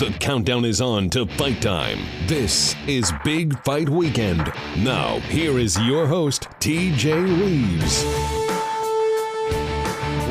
[0.00, 1.98] The countdown is on to fight time.
[2.26, 4.50] This is Big Fight Weekend.
[4.78, 8.02] Now, here is your host, TJ Reeves.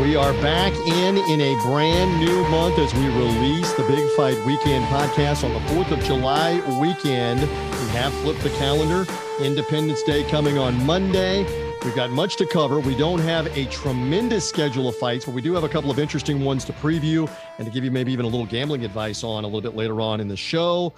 [0.02, 4.43] We are back in in a brand new month as we release the Big Fight
[4.43, 7.41] Weekend podcast on the 4th of July weekend.
[7.41, 9.05] We have flipped the calendar.
[9.39, 11.45] Independence Day coming on Monday.
[11.86, 12.82] We've got much to cover.
[12.82, 15.98] We don't have a tremendous schedule of fights, but we do have a couple of
[15.98, 19.45] interesting ones to preview and to give you maybe even a little gambling advice on
[19.45, 20.94] a little bit later on in the show.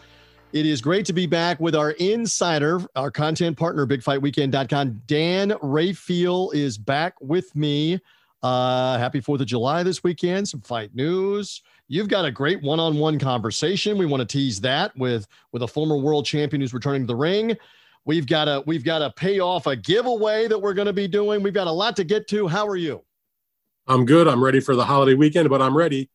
[0.54, 5.04] It is great to be back with our insider, our content partner, bigfightweekend.com.
[5.06, 8.00] Dan Rafael is back with me.
[8.42, 10.50] Uh, happy 4th of July this weekend.
[10.50, 11.62] Some fight news.
[11.90, 14.00] You've got a great one-on-one conversation.
[14.00, 17.16] We want to tease that with with a former world champion who's returning to the
[17.16, 17.56] ring.
[18.06, 21.08] We've got to we've got to pay off a giveaway that we're going to be
[21.08, 21.44] doing.
[21.44, 22.48] We've got a lot to get to.
[22.48, 23.04] How are you?
[23.88, 24.28] I'm good.
[24.28, 26.10] I'm ready for the holiday weekend, but I'm ready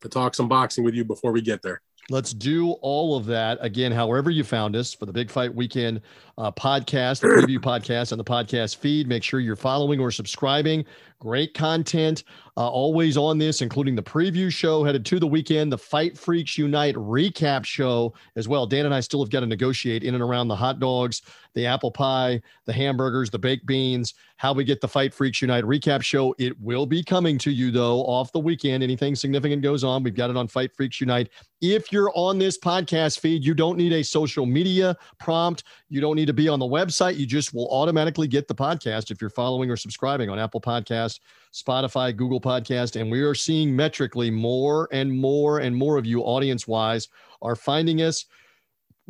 [0.00, 1.80] to talk some boxing with you before we get there.
[2.08, 3.92] Let's do all of that again.
[3.92, 6.00] However, you found us for the Big Fight Weekend
[6.38, 9.06] uh, podcast, the preview podcast, and the podcast feed.
[9.06, 10.84] Make sure you're following or subscribing.
[11.20, 12.24] Great content
[12.56, 16.58] uh, always on this, including the preview show headed to the weekend, the Fight Freaks
[16.58, 18.66] Unite recap show as well.
[18.66, 21.22] Dan and I still have got to negotiate in and around the hot dogs,
[21.54, 25.64] the apple pie, the hamburgers, the baked beans, how we get the Fight Freaks Unite
[25.64, 26.34] recap show.
[26.38, 28.82] It will be coming to you, though, off the weekend.
[28.82, 31.30] Anything significant goes on, we've got it on Fight Freaks Unite.
[31.60, 35.64] If you're on this podcast feed, you don't need a social media prompt.
[35.88, 37.16] You don't need to be on the website.
[37.16, 40.60] You just will automatically get the podcast if you're following or subscribing on Apple
[41.10, 41.20] Podcast,
[41.52, 43.00] Spotify, Google Podcast.
[43.00, 47.08] And we are seeing metrically more and more and more of you, audience wise,
[47.42, 48.26] are finding us.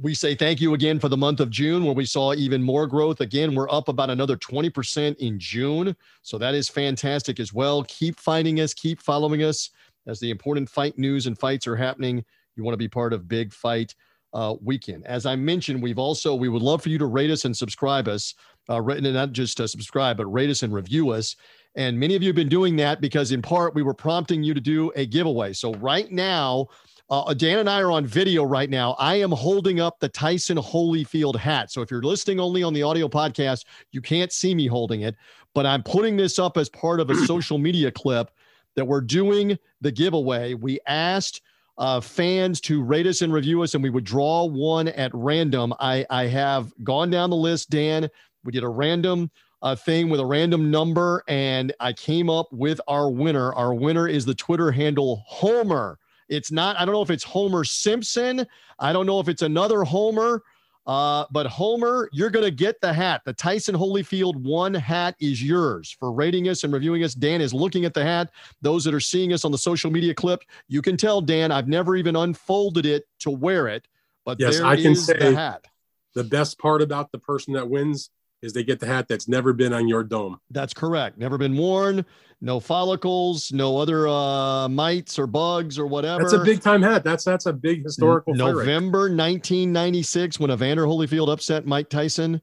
[0.00, 2.86] We say thank you again for the month of June, where we saw even more
[2.86, 3.20] growth.
[3.20, 5.94] Again, we're up about another 20% in June.
[6.22, 7.84] So that is fantastic as well.
[7.84, 9.68] Keep finding us, keep following us
[10.06, 12.24] as the important fight news and fights are happening.
[12.56, 13.94] You want to be part of Big Fight
[14.32, 15.06] uh, weekend.
[15.06, 18.08] As I mentioned, we've also we would love for you to rate us and subscribe
[18.08, 18.34] us,
[18.68, 21.36] uh, and not just uh, subscribe, but rate us and review us.
[21.76, 24.54] And many of you have been doing that because, in part, we were prompting you
[24.54, 25.52] to do a giveaway.
[25.52, 26.66] So right now,
[27.10, 28.94] uh, Dan and I are on video right now.
[28.98, 31.72] I am holding up the Tyson Holyfield hat.
[31.72, 35.16] So if you're listening only on the audio podcast, you can't see me holding it,
[35.54, 38.30] but I'm putting this up as part of a social media clip
[38.76, 40.54] that we're doing the giveaway.
[40.54, 41.42] We asked
[41.78, 45.74] uh, fans to rate us and review us, and we would draw one at random.
[45.80, 48.08] I, I have gone down the list, Dan.
[48.44, 49.30] We did a random
[49.62, 53.52] uh, thing with a random number, and I came up with our winner.
[53.54, 55.98] Our winner is the Twitter handle Homer.
[56.28, 58.46] It's not, I don't know if it's Homer Simpson.
[58.78, 60.42] I don't know if it's another Homer.
[60.86, 63.20] Uh, but Homer, you're going to get the hat.
[63.24, 67.14] The Tyson Holyfield one hat is yours for rating us and reviewing us.
[67.14, 68.30] Dan is looking at the hat.
[68.62, 71.68] Those that are seeing us on the social media clip, you can tell Dan, I've
[71.68, 73.86] never even unfolded it to wear it,
[74.24, 75.66] but yes, I can say the hat.
[76.14, 78.10] The best part about the person that wins
[78.42, 80.38] is they get the hat that's never been on your dome.
[80.50, 81.18] That's correct.
[81.18, 82.04] Never been worn,
[82.40, 86.22] no follicles, no other uh, mites or bugs or whatever.
[86.22, 87.04] That's a big time hat.
[87.04, 88.34] That's that's a big historical.
[88.34, 92.40] November 1996, when Evander Holyfield upset Mike Tyson.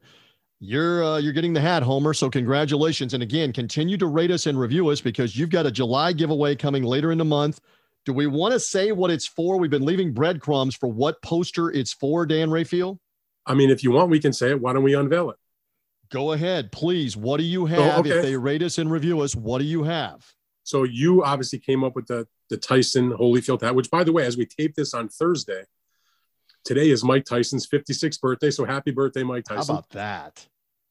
[0.60, 2.16] You're uh, you're getting the hat, Homer.
[2.16, 3.14] So congratulations!
[3.14, 6.56] And again, continue to rate us and review us because you've got a July giveaway
[6.56, 7.60] coming later in the month.
[8.06, 9.58] Do we want to say what it's for?
[9.58, 13.00] We've been leaving breadcrumbs for what poster it's for, Dan Rafael.
[13.46, 14.60] I mean, if you want, we can say it.
[14.60, 15.38] Why don't we unveil it?
[16.10, 17.18] Go ahead, please.
[17.18, 17.80] What do you have?
[17.80, 18.12] Oh, okay.
[18.12, 20.26] If they rate us and review us, what do you have?
[20.64, 24.26] So you obviously came up with the the Tyson Holyfield hat, which by the way,
[24.26, 25.64] as we tape this on Thursday,
[26.64, 28.52] today is Mike Tyson's 56th birthday.
[28.52, 29.76] So happy birthday, Mike Tyson.
[29.76, 30.48] How about that?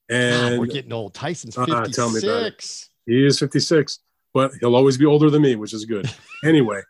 [0.09, 1.15] And God, we're getting old.
[1.15, 1.79] Tyson's 56.
[1.79, 2.89] Uh, tell me about it.
[3.07, 4.01] He is 56,
[4.35, 6.11] but he'll always be older than me, which is good.
[6.45, 6.81] anyway,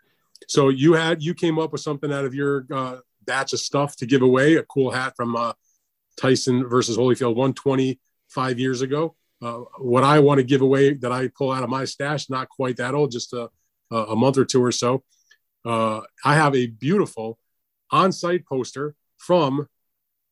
[0.48, 3.96] so you had you came up with something out of your uh, batch of stuff
[3.96, 5.52] to give away, a cool hat from uh,
[6.16, 8.00] Tyson versus Holyfield 120
[8.36, 9.02] five years ago.
[9.42, 12.48] Uh, what I want to give away that I pull out of my stash, not
[12.58, 13.48] quite that old, just a,
[13.90, 14.90] a month or two or so.
[15.64, 17.38] Uh, I have a beautiful
[17.90, 19.68] on-site poster from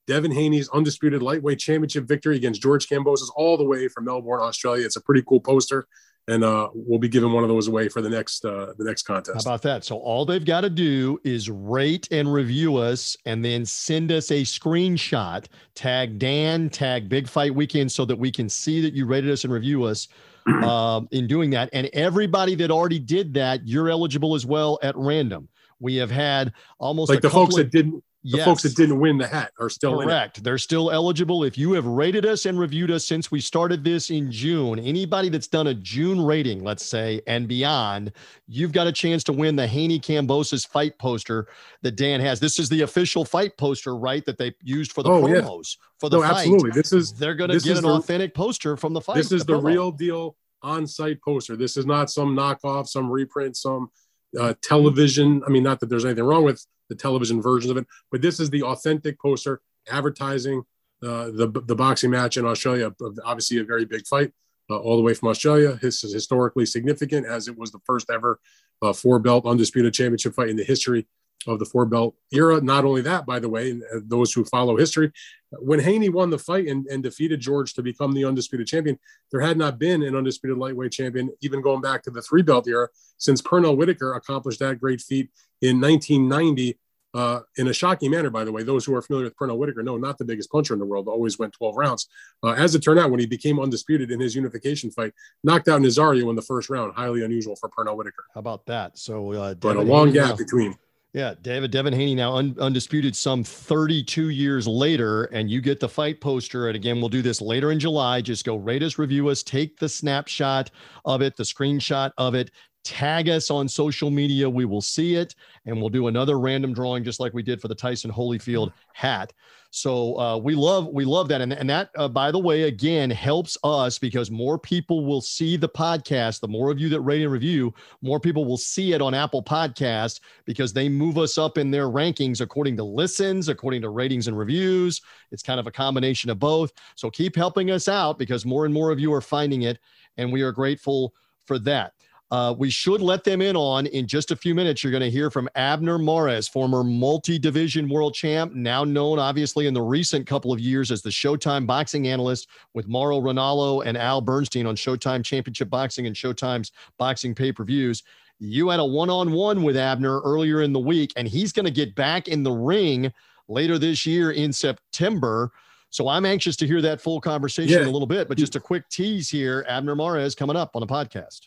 [0.07, 4.85] Devin Haney's undisputed lightweight championship victory against George Kambosos all the way from Melbourne, Australia.
[4.85, 5.87] It's a pretty cool poster
[6.29, 9.03] and uh, we'll be giving one of those away for the next uh, the next
[9.03, 9.47] contest.
[9.47, 9.85] How about that?
[9.85, 14.31] So all they've got to do is rate and review us, and then send us
[14.31, 15.45] a screenshot.
[15.75, 19.45] Tag Dan, tag Big Fight Weekend, so that we can see that you rated us
[19.45, 20.09] and review us.
[20.63, 24.95] um, in doing that, and everybody that already did that, you're eligible as well at
[24.95, 25.49] random.
[25.81, 29.27] We have had almost like the folks that didn't The folks that didn't win the
[29.27, 30.43] hat are still correct.
[30.43, 31.45] They're still eligible.
[31.45, 35.29] If you have rated us and reviewed us since we started this in June, anybody
[35.29, 38.13] that's done a June rating, let's say, and beyond,
[38.49, 41.49] you've got a chance to win the Haney Kambosos fight poster
[41.83, 42.41] that Dan has.
[42.41, 44.25] This is the official fight poster, right?
[44.25, 45.87] That they used for the oh, promos yeah.
[45.99, 46.39] for the no, fight.
[46.39, 46.71] Absolutely.
[46.71, 49.17] This is they're going to get an the, authentic poster from the fight.
[49.17, 51.57] This is the, the real deal on-site poster.
[51.57, 53.91] This is not some knockoff, some reprint, some
[54.39, 55.43] uh, television.
[55.47, 58.41] I mean, not that there's anything wrong with the television versions of it, but this
[58.41, 59.61] is the authentic poster
[59.91, 60.63] advertising
[61.03, 62.93] uh, the the boxing match in Australia.
[63.25, 64.33] Obviously, a very big fight
[64.71, 65.79] uh, all the way from Australia.
[65.81, 68.41] This is historically significant as it was the first ever
[68.83, 71.07] uh, four belt undisputed championship fight in the history
[71.47, 72.61] of the four belt era.
[72.61, 75.13] Not only that, by the way, uh, those who follow history,
[75.61, 78.99] when Haney won the fight and, and, defeated George to become the undisputed champion,
[79.31, 82.67] there had not been an undisputed lightweight champion, even going back to the three belt
[82.69, 85.31] era, since Pernell Whitaker accomplished that great feat
[85.61, 86.79] in 1990.
[87.13, 89.85] Uh, in a shocking manner, by the way, those who are familiar with Pernell Whitaker
[89.85, 92.09] know not the biggest puncher in the world, always went 12 rounds.
[92.43, 95.15] Uh, as it turned out, when he became undisputed in his unification fight,
[95.45, 98.25] knocked out Nazario in the first round, highly unusual for Pernell Whitaker.
[98.35, 98.99] How about that?
[98.99, 100.75] So, uh, but a long gap between.
[101.15, 105.89] Yeah, David Devin Haney now un- undisputed some 32 years later, and you get the
[105.89, 106.67] fight poster.
[106.67, 108.21] And again, we'll do this later in July.
[108.21, 110.73] Just go rate us, review us, take the snapshot
[111.05, 112.51] of it, the screenshot of it,
[112.85, 114.49] tag us on social media.
[114.49, 115.35] We will see it,
[115.67, 119.33] and we'll do another random drawing just like we did for the Tyson Holyfield hat.
[119.71, 123.11] So uh, we love we love that, and, and that uh, by the way again
[123.11, 126.39] helps us because more people will see the podcast.
[126.39, 129.43] The more of you that rate and review, more people will see it on Apple
[129.43, 134.29] Podcast because they move us up in their rankings according to listens, according to ratings
[134.29, 135.01] and reviews.
[135.33, 136.73] It's kind of a combination of both.
[136.95, 139.81] So keep helping us out because more and more of you are finding it,
[140.19, 141.15] and we are grateful
[141.47, 141.95] for that.
[142.35, 144.83] Uh, we should let them in on in just a few minutes.
[144.83, 149.69] You're going to hear from Abner Mares, former multi division world champ, now known obviously
[149.69, 153.97] in the recent couple of years as the Showtime boxing analyst with Mauro Ranallo and
[153.97, 158.03] Al Bernstein on Showtime Championship Boxing and Showtime's boxing pay per views.
[158.41, 161.67] You had a one on one with Abner earlier in the week, and he's going
[161.67, 163.13] to get back in the ring
[163.47, 165.53] later this year in September.
[165.91, 167.83] So I'm anxious to hear that full conversation yeah.
[167.83, 168.27] in a little bit.
[168.27, 171.43] But just a quick tease here Abner Mares coming up on the podcast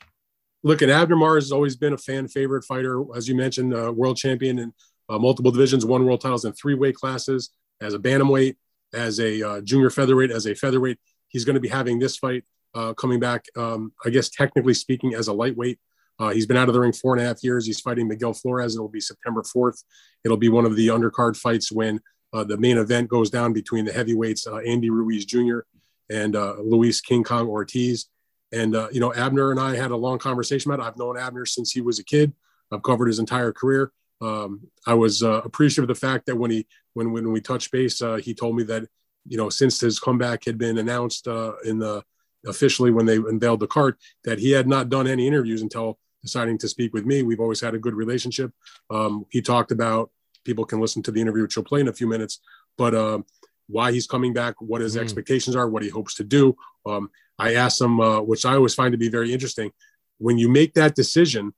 [0.67, 4.17] look at Abner has always been a fan favorite fighter, as you mentioned, uh, world
[4.17, 4.73] champion in
[5.09, 8.55] uh, multiple divisions, won world titles in three weight classes as a bantamweight,
[8.93, 10.99] as a uh, junior featherweight, as a featherweight.
[11.29, 12.43] He's going to be having this fight
[12.75, 15.79] uh, coming back, um, I guess, technically speaking, as a lightweight.
[16.19, 17.65] Uh, he's been out of the ring four and a half years.
[17.65, 18.75] He's fighting Miguel Flores.
[18.75, 19.83] It'll be September 4th.
[20.25, 22.01] It'll be one of the undercard fights when
[22.33, 25.59] uh, the main event goes down between the heavyweights, Andy Ruiz Jr.
[26.09, 28.07] and Luis King Kong Ortiz.
[28.51, 30.88] And, uh, you know, Abner and I had a long conversation about it.
[30.88, 32.33] I've known Abner since he was a kid.
[32.71, 33.91] I've covered his entire career.
[34.21, 37.71] Um, I was uh, appreciative of the fact that when he, when, when we touched
[37.71, 38.88] base, uh, he told me that,
[39.27, 42.03] you know, since his comeback had been announced uh, in the
[42.45, 46.57] officially when they unveiled the card, that he had not done any interviews until deciding
[46.59, 47.23] to speak with me.
[47.23, 48.51] We've always had a good relationship.
[48.89, 50.11] Um, he talked about
[50.45, 52.39] people can listen to the interview, which will play in a few minutes,
[52.77, 53.25] but um,
[53.67, 55.01] why he's coming back, what his mm.
[55.01, 56.55] expectations are, what he hopes to do.
[56.85, 59.71] Um, I asked him, uh, which I always find to be very interesting,
[60.17, 61.53] when you make that decision,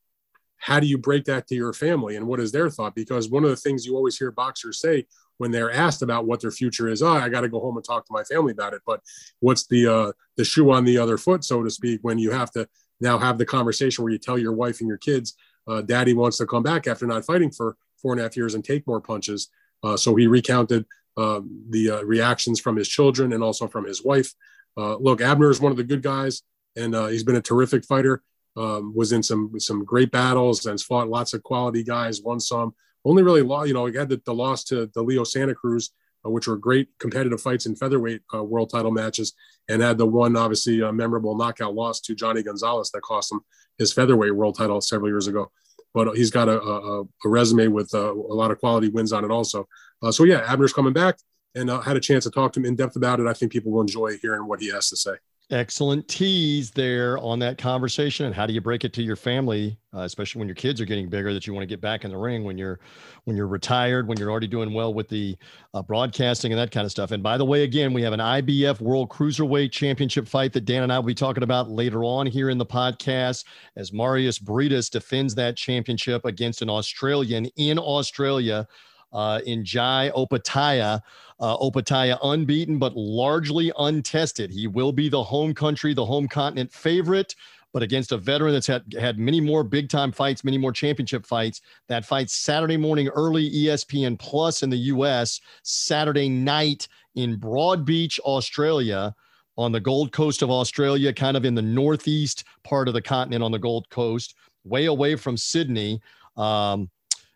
[0.57, 2.93] how do you break that to your family and what is their thought?
[2.93, 5.05] Because one of the things you always hear boxers say
[5.37, 7.85] when they're asked about what their future is, oh, I got to go home and
[7.85, 8.81] talk to my family about it.
[8.85, 9.01] But
[9.39, 12.51] what's the uh, the shoe on the other foot, so to speak, when you have
[12.51, 12.67] to
[12.99, 15.35] now have the conversation where you tell your wife and your kids,
[15.65, 18.53] uh, Daddy wants to come back after not fighting for four and a half years
[18.53, 19.49] and take more punches.
[19.81, 20.85] Uh, so he recounted
[21.19, 24.33] um, the uh, reactions from his children and also from his wife.
[24.77, 26.43] Uh, look, Abner is one of the good guys,
[26.77, 28.23] and uh, he's been a terrific fighter.
[28.55, 32.21] Um, was in some some great battles and fought lots of quality guys.
[32.21, 32.73] Won some.
[33.05, 35.91] Only really lost, you know, he had the, the loss to the Leo Santa Cruz,
[36.25, 39.33] uh, which were great competitive fights in featherweight uh, world title matches,
[39.69, 43.41] and had the one obviously memorable knockout loss to Johnny Gonzalez that cost him
[43.77, 45.51] his featherweight world title several years ago.
[45.93, 49.31] But he's got a, a, a resume with a lot of quality wins on it
[49.31, 49.67] also.
[50.11, 51.17] so yeah, Abner's coming back
[51.55, 53.27] and uh, had a chance to talk to him in depth about it.
[53.27, 55.15] I think people will enjoy hearing what he has to say.
[55.51, 58.27] Excellent tease there on that conversation.
[58.27, 60.85] And how do you break it to your family, uh, especially when your kids are
[60.85, 62.79] getting bigger, that you want to get back in the ring when you're
[63.23, 65.35] when you're retired, when you're already doing well with the
[65.73, 67.09] uh, broadcasting and that kind of stuff.
[67.09, 70.83] And by the way, again, we have an IBF World Cruiserweight Championship fight that Dan
[70.83, 73.43] and I will be talking about later on here in the podcast
[73.75, 78.67] as Mairis Briedis defends that championship against an Australian in Australia
[79.11, 81.01] uh, in Jai Opetaia.
[81.39, 84.51] Uh, Opetaia unbeaten, but largely untested.
[84.51, 87.33] He will be the home country, the home continent favorite.
[87.71, 91.25] but against a veteran that's had had many more big time fights, many more championship
[91.25, 91.61] fights.
[91.87, 99.13] That fight Saturday morning early ESPN Plus in the US, Saturday night in Broadbeach, Australia
[99.57, 103.43] on the Gold Coast of Australia, kind of in the northeast part of the continent
[103.43, 106.01] on the Gold Coast, way away from Sydney.
[106.37, 106.89] Um,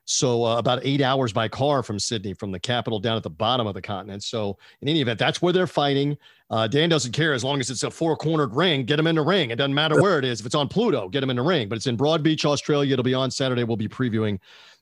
[0.06, 3.30] so uh, about eight hours by car from Sydney, from the capital down at the
[3.30, 4.24] bottom of the continent.
[4.24, 6.18] So in any event, that's where they're fighting.
[6.50, 8.86] Uh, Dan doesn't care as long as it's a four-cornered ring.
[8.86, 9.52] Get them in the ring.
[9.52, 10.40] It doesn't matter where it is.
[10.40, 11.70] If it's on Pluto, get them in the ring.
[11.70, 12.94] But it's in Broadbeach, Australia.
[12.94, 13.64] It'll be on Saturday.
[13.64, 14.40] We'll be previewing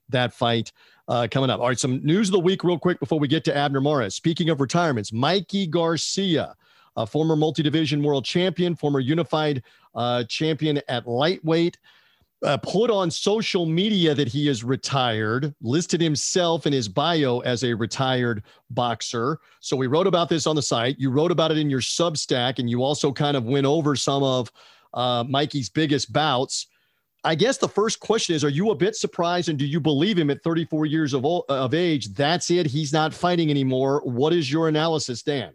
[0.09, 0.71] that fight
[1.07, 1.59] uh, coming up.
[1.59, 4.15] All right, some news of the week, real quick, before we get to Abner Mares.
[4.15, 6.55] Speaking of retirements, Mikey Garcia,
[6.97, 9.63] a former multi-division world champion, former unified
[9.95, 11.77] uh, champion at lightweight
[12.43, 17.63] uh, put on social media that he is retired, listed himself in his bio as
[17.63, 19.39] a retired boxer.
[19.59, 20.99] So we wrote about this on the site.
[20.99, 24.23] You wrote about it in your Substack, and you also kind of went over some
[24.23, 24.51] of
[24.93, 26.67] uh, Mikey's biggest bouts.
[27.23, 30.17] I guess the first question is Are you a bit surprised and do you believe
[30.17, 32.13] him at 34 years of, old, of age?
[32.13, 32.65] That's it.
[32.65, 34.01] He's not fighting anymore.
[34.03, 35.53] What is your analysis, Dan?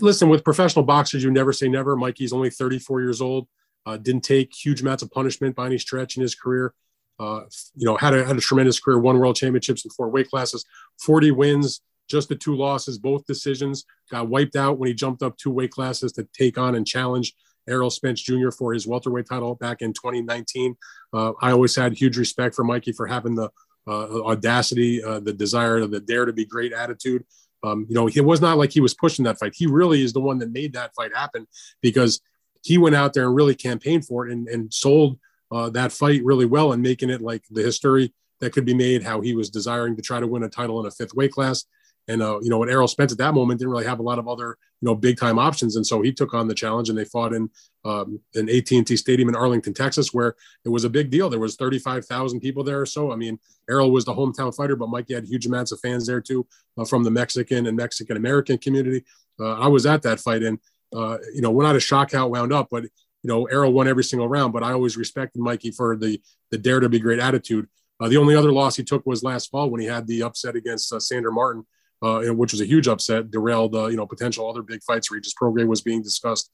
[0.00, 1.96] Listen, with professional boxers, you never say never.
[1.96, 3.48] Mikey's only 34 years old.
[3.88, 6.74] Uh, didn't take huge amounts of punishment by any stretch in his career.
[7.18, 7.40] Uh,
[7.74, 10.62] you know, had a, had a tremendous career, won world championships in four weight classes,
[11.00, 13.86] 40 wins, just the two losses, both decisions.
[14.10, 17.34] Got wiped out when he jumped up two weight classes to take on and challenge
[17.66, 18.50] Errol Spence Jr.
[18.50, 20.76] for his welterweight title back in 2019.
[21.14, 23.50] Uh, I always had huge respect for Mikey for having the
[23.86, 27.24] uh, audacity, uh, the desire, the dare to be great attitude.
[27.62, 29.54] Um, you know, it was not like he was pushing that fight.
[29.56, 31.46] He really is the one that made that fight happen
[31.80, 32.20] because
[32.68, 35.18] he went out there and really campaigned for it and, and sold
[35.50, 39.02] uh, that fight really well and making it like the history that could be made.
[39.02, 41.64] How he was desiring to try to win a title in a fifth weight class,
[42.08, 44.18] and uh, you know, what Errol Spence at that moment didn't really have a lot
[44.18, 46.98] of other you know big time options, and so he took on the challenge, and
[46.98, 47.48] they fought in
[47.86, 50.34] um, an AT&T Stadium in Arlington, Texas, where
[50.66, 51.30] it was a big deal.
[51.30, 53.10] There was 35,000 people there or so.
[53.10, 53.38] I mean,
[53.70, 56.46] Errol was the hometown fighter, but Mikey had huge amounts of fans there too
[56.76, 59.04] uh, from the Mexican and Mexican American community.
[59.40, 60.58] Uh, I was at that fight, and
[60.94, 63.72] uh, you know, we're not a shock how it wound up, but you know, Errol
[63.72, 64.52] won every single round.
[64.52, 67.68] But I always respected Mikey for the the dare to be great attitude.
[68.00, 70.54] Uh, the only other loss he took was last fall when he had the upset
[70.54, 71.66] against uh, Sandor Martin,
[72.00, 75.10] uh, which was a huge upset, derailed uh, you know potential other big fights.
[75.10, 76.50] where Regis Prograis was being discussed.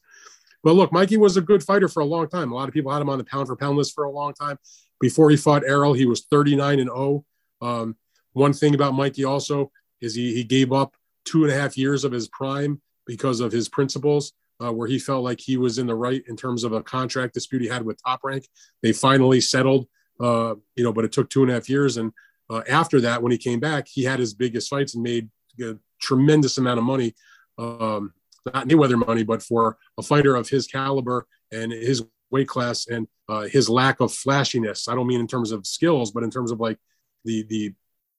[0.62, 2.50] But look, Mikey was a good fighter for a long time.
[2.50, 4.32] A lot of people had him on the pound for pound list for a long
[4.32, 4.58] time.
[4.98, 7.24] Before he fought Errol, he was 39 and 0.
[7.60, 7.96] Um,
[8.32, 10.94] one thing about Mikey also is he, he gave up
[11.26, 14.32] two and a half years of his prime because of his principles,
[14.62, 17.34] uh, where he felt like he was in the right in terms of a contract
[17.34, 18.48] dispute he had with Top Rank.
[18.82, 19.86] They finally settled,
[20.20, 21.96] uh, you know, but it took two and a half years.
[21.96, 22.12] And
[22.50, 25.28] uh, after that, when he came back, he had his biggest fights and made
[25.60, 27.14] a tremendous amount of money.
[27.58, 28.12] Um,
[28.46, 33.06] not Mayweather money, but for a fighter of his caliber and his weight class and
[33.28, 34.88] uh, his lack of flashiness.
[34.88, 36.78] I don't mean in terms of skills, but in terms of like
[37.24, 37.74] the the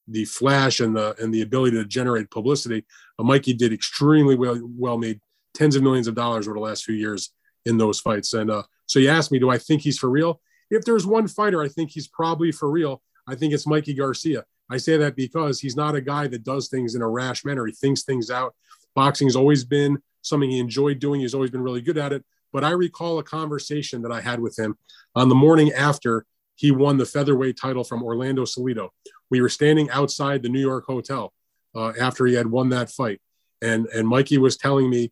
[0.08, 2.86] the flash and the and the ability to generate publicity,
[3.20, 4.60] uh, Mikey did extremely well.
[4.78, 5.20] Well, made
[5.54, 7.32] tens of millions of dollars over the last few years
[7.66, 8.34] in those fights.
[8.34, 10.42] And uh, so you asked me, do I think he's for real?
[10.70, 13.02] If there's one fighter, I think he's probably for real.
[13.28, 14.44] I think it's Mikey Garcia.
[14.70, 17.66] I say that because he's not a guy that does things in a rash manner.
[17.66, 18.56] He thinks things out.
[18.96, 21.22] Boxing's always been something he enjoyed doing.
[21.22, 22.24] He's always been really good at it.
[22.52, 24.78] But I recall a conversation that I had with him
[25.16, 28.90] on the morning after he won the featherweight title from Orlando Salido.
[29.36, 31.34] We were standing outside the New York hotel
[31.76, 33.20] uh, after he had won that fight,
[33.62, 35.12] and and Mikey was telling me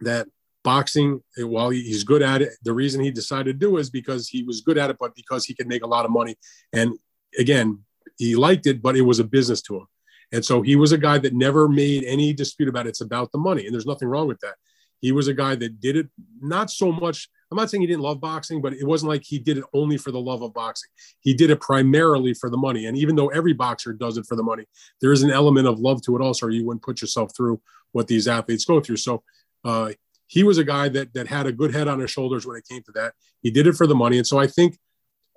[0.00, 0.28] that
[0.62, 4.28] boxing, while he's good at it, the reason he decided to do it is because
[4.28, 6.36] he was good at it, but because he could make a lot of money.
[6.74, 6.98] And
[7.38, 7.78] again,
[8.18, 9.86] he liked it, but it was a business to him.
[10.30, 12.90] And so he was a guy that never made any dispute about it.
[12.90, 14.56] it's about the money, and there's nothing wrong with that.
[15.00, 16.08] He was a guy that did it
[16.38, 19.38] not so much I'm not saying he didn't love boxing, but it wasn't like he
[19.38, 20.88] did it only for the love of boxing.
[21.20, 22.86] He did it primarily for the money.
[22.86, 24.64] And even though every boxer does it for the money,
[25.02, 27.60] there is an element of love to it also, or you wouldn't put yourself through
[27.92, 28.96] what these athletes go through.
[28.96, 29.22] So
[29.64, 29.92] uh,
[30.26, 32.66] he was a guy that that had a good head on his shoulders when it
[32.66, 33.12] came to that.
[33.42, 34.78] He did it for the money, and so I think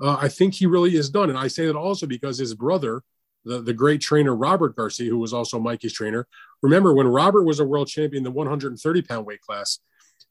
[0.02, 1.30] uh, I think he really is done.
[1.30, 3.04] And I say that also because his brother,
[3.44, 6.28] the, the great trainer Robert Garcia, who was also Mikey's trainer.
[6.62, 9.80] Remember when Robert was a world champion, in the 130 pound weight class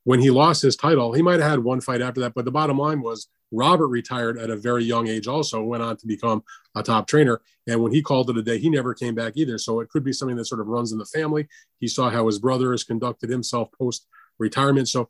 [0.05, 2.35] when he lost his title, he might have had one fight after that.
[2.35, 5.97] But the bottom line was Robert retired at a very young age, also went on
[5.97, 6.43] to become
[6.75, 7.41] a top trainer.
[7.67, 9.59] And when he called it a day, he never came back either.
[9.59, 11.49] So it could be something that sort of runs in the family.
[11.81, 14.07] He saw how his brother has conducted himself post
[14.39, 14.89] retirement.
[14.89, 15.09] So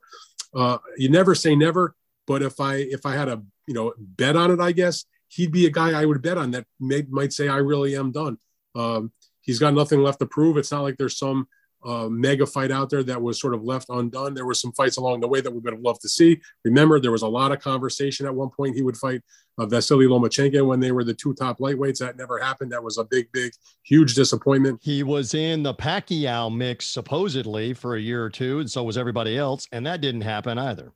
[0.54, 1.96] uh, you never say never.
[2.26, 5.52] But if I if I had a you know bet on it, I guess he'd
[5.52, 8.38] be a guy I would bet on that may, might say I really am done.
[8.74, 10.56] Um, he's got nothing left to prove.
[10.56, 11.48] It's not like there's some
[11.84, 14.34] uh, mega fight out there that was sort of left undone.
[14.34, 16.40] There were some fights along the way that we would have loved to see.
[16.64, 18.74] Remember, there was a lot of conversation at one point.
[18.74, 19.22] He would fight
[19.58, 21.98] uh, Vasily Lomachenko when they were the two top lightweights.
[21.98, 22.72] That never happened.
[22.72, 24.80] That was a big, big, huge disappointment.
[24.82, 28.98] He was in the Pacquiao mix supposedly for a year or two, and so was
[28.98, 30.92] everybody else, and that didn't happen either.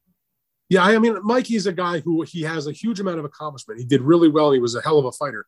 [0.71, 3.81] Yeah, I mean, Mikey's a guy who he has a huge amount of accomplishment.
[3.81, 4.53] He did really well.
[4.53, 5.47] He was a hell of a fighter.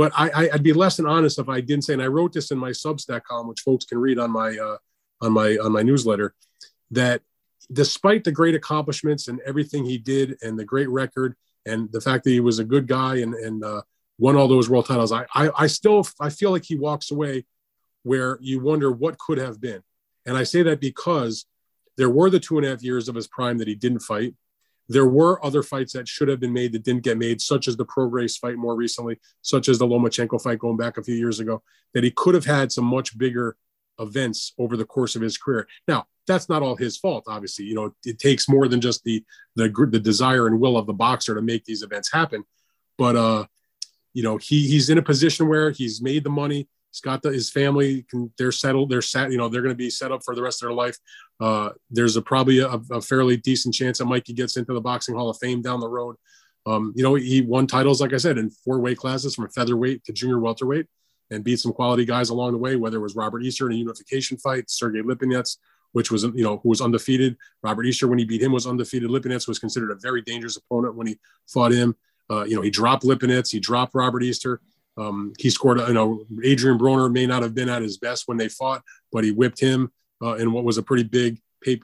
[0.00, 2.50] But I, would be less than honest if I didn't say, and I wrote this
[2.50, 4.78] in my Substack column, which folks can read on my uh,
[5.20, 6.34] on my on my newsletter,
[6.90, 7.20] that
[7.70, 12.24] despite the great accomplishments and everything he did, and the great record, and the fact
[12.24, 13.82] that he was a good guy and and uh,
[14.16, 17.44] won all those world titles, I, I I still I feel like he walks away
[18.02, 19.82] where you wonder what could have been,
[20.24, 21.44] and I say that because
[21.98, 24.34] there were the two and a half years of his prime that he didn't fight.
[24.90, 27.76] There were other fights that should have been made that didn't get made, such as
[27.76, 31.38] the Prograis fight more recently, such as the Lomachenko fight going back a few years
[31.38, 31.62] ago,
[31.94, 33.56] that he could have had some much bigger
[34.00, 35.68] events over the course of his career.
[35.86, 37.66] Now, that's not all his fault, obviously.
[37.66, 40.92] You know, it takes more than just the the the desire and will of the
[40.92, 42.42] boxer to make these events happen.
[42.98, 43.46] But uh,
[44.12, 46.68] you know, he he's in a position where he's made the money.
[47.02, 48.04] The, his family.
[48.36, 48.90] They're settled.
[48.90, 49.30] They're set.
[49.30, 50.96] You know, they're going to be set up for the rest of their life.
[51.40, 55.14] Uh, there's a probably a, a, fairly decent chance that Mikey gets into the boxing
[55.14, 56.16] Hall of Fame down the road.
[56.66, 60.04] Um, you know, he won titles, like I said, in four weight classes from featherweight
[60.04, 60.86] to junior welterweight,
[61.30, 62.76] and beat some quality guys along the way.
[62.76, 65.56] Whether it was Robert Easter in a unification fight, Sergey Lipinets,
[65.92, 67.36] which was you know who was undefeated.
[67.62, 69.10] Robert Easter, when he beat him, was undefeated.
[69.10, 71.96] Lipinets was considered a very dangerous opponent when he fought him.
[72.30, 74.60] Uh, you know, he dropped Lipinets, he dropped Robert Easter.
[74.96, 78.36] Um, he scored, you know, Adrian Broner may not have been at his best when
[78.36, 78.82] they fought,
[79.12, 79.92] but he whipped him
[80.22, 81.40] uh, in what was a pretty big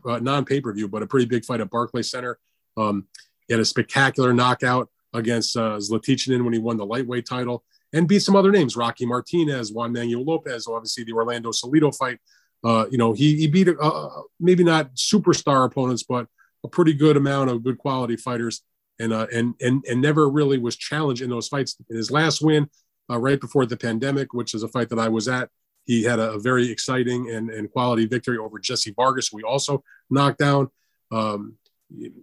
[0.07, 2.39] uh, non pay per view, but a pretty big fight at Barclays Center.
[2.77, 3.07] Um,
[3.47, 8.09] he had a spectacular knockout against uh, Zlaticanin when he won the lightweight title and
[8.09, 12.19] beat some other names, Rocky Martinez, Juan Manuel Lopez, obviously the Orlando Salido fight.
[12.65, 14.09] Uh, you know, he, he beat uh,
[14.41, 16.27] maybe not superstar opponents, but
[16.65, 18.63] a pretty good amount of good quality fighters
[18.99, 21.77] and, uh, and, and, and never really was challenged in those fights.
[21.89, 22.69] In his last win,
[23.11, 25.51] uh, right before the pandemic, which is a fight that I was at.
[25.85, 29.85] He had a, a very exciting and, and quality victory over Jesse Vargas, we also
[30.11, 30.69] knocked down.
[31.13, 31.57] Um,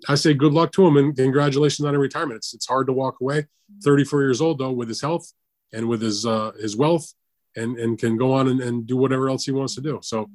[0.10, 2.38] I say good luck to him and congratulations on a retirement.
[2.38, 3.48] It's, it's hard to walk away.
[3.84, 5.32] 34 years old though, with his health
[5.72, 7.14] and with his uh, his wealth,
[7.56, 10.00] and and can go on and, and do whatever else he wants to do.
[10.04, 10.30] So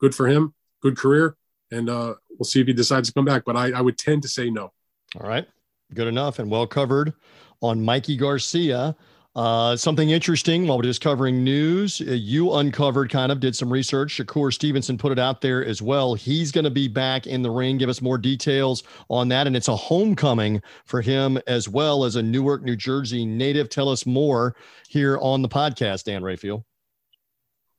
[0.00, 1.36] good for him, good career,
[1.70, 3.44] and uh, we'll see if he decides to come back.
[3.44, 4.72] But I, I would tend to say no.
[5.18, 5.46] All right,
[5.92, 7.14] good enough and well covered
[7.60, 8.96] on Mikey Garcia.
[9.36, 13.72] Uh, something interesting while we're just covering news, uh, you uncovered kind of did some
[13.72, 14.12] research.
[14.12, 16.14] Shakur Stevenson put it out there as well.
[16.14, 17.76] He's going to be back in the ring.
[17.76, 19.48] Give us more details on that.
[19.48, 23.68] And it's a homecoming for him as well as a Newark, New Jersey native.
[23.68, 24.54] Tell us more
[24.88, 26.64] here on the podcast, Dan Rafael.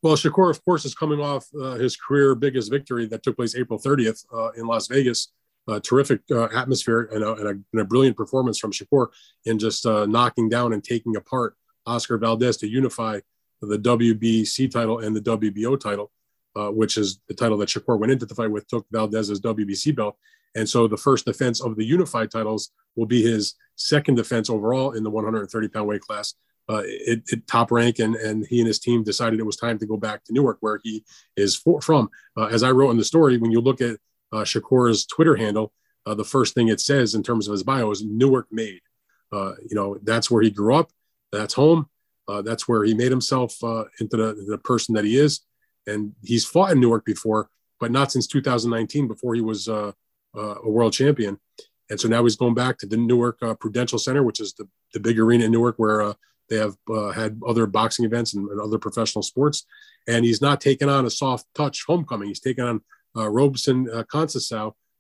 [0.02, 3.56] Well, Shakur, of course, is coming off uh, his career biggest victory that took place
[3.56, 5.32] April 30th uh, in Las Vegas
[5.68, 9.08] a terrific uh, atmosphere and a, and, a, and a, brilliant performance from Shakur
[9.46, 13.20] in just uh, knocking down and taking apart Oscar Valdez to unify
[13.62, 16.12] the WBC title and the WBO title,
[16.56, 19.96] uh, which is the title that Shakur went into the fight with, took Valdez's WBC
[19.96, 20.18] belt.
[20.56, 24.92] And so the first defense of the unified titles will be his second defense overall
[24.92, 26.34] in the 130 pound weight class.
[26.68, 29.78] Uh, it, it, top rank and and he and his team decided it was time
[29.78, 31.06] to go back to Newark where he
[31.38, 32.10] is for, from.
[32.36, 34.00] Uh, as I wrote in the story, when you look at
[34.32, 35.72] uh, Shakur's Twitter handle,
[36.06, 38.82] uh, the first thing it says in terms of his bio is Newark made.
[39.32, 40.92] Uh, you know, that's where he grew up.
[41.32, 41.88] That's home.
[42.28, 45.42] Uh, that's where he made himself uh, into the, the person that he is.
[45.88, 49.92] And he's fought in Newark before, but not since 2019 before he was uh,
[50.36, 51.40] a world champion.
[51.90, 55.00] And so now he's going back to the Newark Prudential Center, which is the, the
[55.00, 56.16] big arena in Newark where
[56.50, 56.76] they have
[57.16, 59.66] had other boxing events and, and other professional sports.
[60.08, 62.28] And he's not taking on a soft touch homecoming.
[62.28, 62.82] He's taking on
[63.16, 64.04] uh, Robson uh,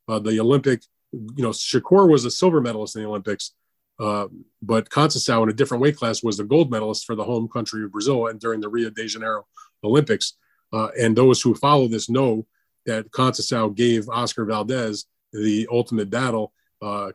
[0.07, 3.53] uh, the Olympic, you know, Shakur was a silver medalist in the Olympics,
[3.99, 4.27] uh,
[4.61, 7.83] but Conceição in a different weight class was the gold medalist for the home country
[7.83, 9.45] of Brazil and during the Rio de Janeiro
[9.83, 10.33] Olympics.
[10.73, 12.45] Uh, and those who follow this know
[12.85, 16.53] that Conceição gave Oscar Valdez the ultimate battle.
[16.81, 17.11] Uh,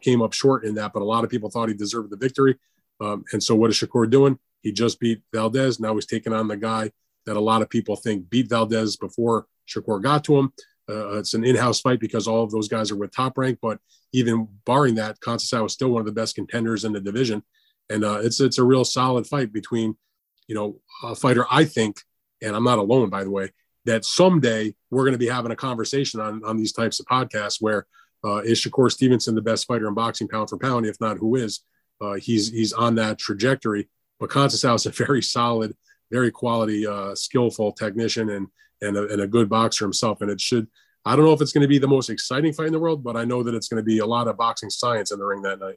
[0.00, 2.56] came up short in that, but a lot of people thought he deserved the victory.
[3.00, 4.38] Um, and so what is Shakur doing?
[4.62, 5.80] He just beat Valdez.
[5.80, 6.92] Now he's taking on the guy
[7.26, 10.52] that a lot of people think beat Valdez before Shakur got to him.
[10.88, 13.78] Uh, it's an in-house fight because all of those guys are with top rank, but
[14.12, 17.42] even barring that, Conceição is still one of the best contenders in the division,
[17.88, 19.96] and uh, it's it's a real solid fight between,
[20.48, 22.00] you know, a fighter I think,
[22.42, 23.52] and I'm not alone by the way,
[23.84, 27.58] that someday we're going to be having a conversation on on these types of podcasts
[27.60, 27.86] where
[28.24, 30.86] uh, is Shakur Stevenson the best fighter in boxing pound for pound?
[30.86, 31.60] If not, who is?
[32.00, 35.76] Uh, he's he's on that trajectory, but Conceição is a very solid
[36.10, 38.48] very quality, uh, skillful technician and
[38.80, 40.20] and a, and a good boxer himself.
[40.20, 40.68] And it should.
[41.04, 43.02] I don't know if it's going to be the most exciting fight in the world,
[43.02, 45.24] but I know that it's going to be a lot of boxing science in the
[45.24, 45.76] ring that night.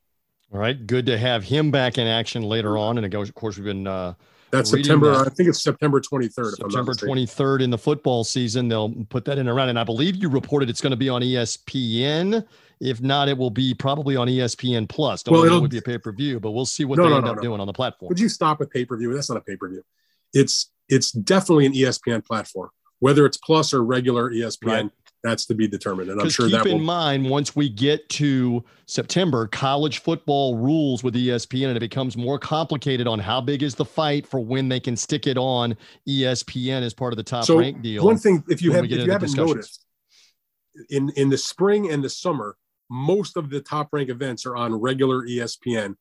[0.53, 2.97] All right, good to have him back in action later on.
[2.97, 4.13] And of course, we've been uh,
[4.53, 5.11] that's September.
[5.17, 5.27] That.
[5.27, 6.57] I think it's September 23rd.
[6.57, 8.67] September 23rd in the football season.
[8.67, 11.23] They'll put that in around, and I believe you reported it's going to be on
[11.23, 12.45] ESPN.
[12.79, 15.23] If not, it will be probably on ESPN Plus.
[15.23, 17.05] Don't well, know it would be a pay per view, but we'll see what no,
[17.05, 18.09] they no, end no, up doing on the platform.
[18.09, 19.11] Would you stop at pay per view?
[19.11, 19.83] That's not a pay per view.
[20.33, 22.69] It's it's definitely an ESPN platform,
[23.03, 24.65] whether it's Plus or regular ESPN.
[24.65, 24.91] Right
[25.23, 26.09] that's to be determined.
[26.09, 26.83] And I'm sure keep that in will...
[26.83, 32.37] mind once we get to September, college football rules with ESPN, and it becomes more
[32.37, 35.77] complicated on how big is the fight for when they can stick it on
[36.09, 38.03] ESPN as part of the top so rank deal.
[38.03, 39.85] One thing, if you have, if you haven't noticed,
[40.89, 42.57] in in the spring and the summer,
[42.89, 45.95] most of the top rank events are on regular ESPN,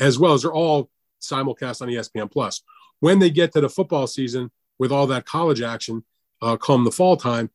[0.00, 0.90] as well as they're all
[1.22, 2.60] simulcast on ESPN Plus.
[2.98, 6.04] When they get to the football season with all that college action,
[6.42, 7.50] uh, come the fall time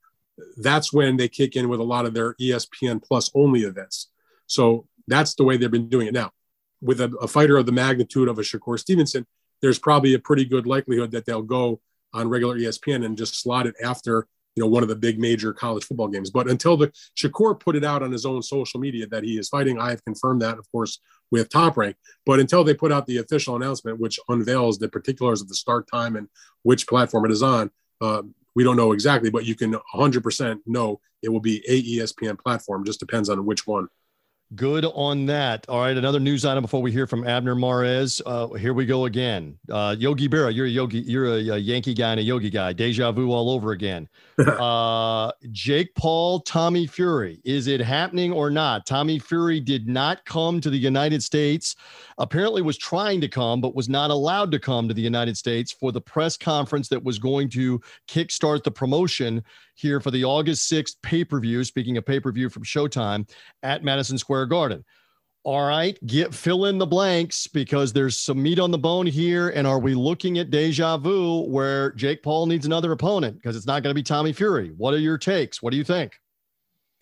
[0.57, 4.09] that's when they kick in with a lot of their ESPN Plus only events.
[4.47, 6.31] So that's the way they've been doing it now.
[6.81, 9.25] With a, a, fighter of the magnitude of a Shakur Stevenson,
[9.61, 11.81] there's probably a pretty good likelihood that they'll go
[12.13, 15.53] on regular ESPN and just slot it after you know one of the big major
[15.53, 16.29] college football games.
[16.29, 19.49] But until the Shakur put it out on his own social media that he is
[19.49, 20.99] fighting, I have confirmed that, of course,
[21.31, 21.97] with Top Rank.
[22.25, 25.87] But until they put out the official announcement, which unveils the particulars of the start
[25.91, 26.29] time and
[26.63, 28.21] which platform it is on, uh,
[28.55, 32.85] we don't know exactly, but you can 100% know it will be a ESPN platform.
[32.85, 33.87] Just depends on which one.
[34.55, 35.69] Good on that.
[35.69, 38.19] All right, another news item before we hear from Abner Mares.
[38.25, 39.55] Uh, here we go again.
[39.71, 42.73] Uh, Yogi Berra, you're a Yogi, you're a, a, Yankee guy and a Yogi guy.
[42.73, 44.09] Deja vu all over again.
[44.39, 47.39] uh, Jake Paul, Tommy Fury.
[47.43, 48.87] Is it happening or not?
[48.87, 51.75] Tommy Fury did not come to the United States.
[52.17, 55.71] Apparently, was trying to come, but was not allowed to come to the United States
[55.71, 59.43] for the press conference that was going to kickstart the promotion
[59.79, 61.63] here for the August 6th pay per view.
[61.63, 63.29] Speaking of pay per view from Showtime
[63.63, 64.83] at Madison Square Garden.
[65.43, 69.49] All right, get fill in the blanks because there's some meat on the bone here.
[69.49, 73.65] And are we looking at deja vu where Jake Paul needs another opponent because it's
[73.65, 74.73] not going to be Tommy Fury?
[74.75, 75.61] What are your takes?
[75.61, 76.13] What do you think?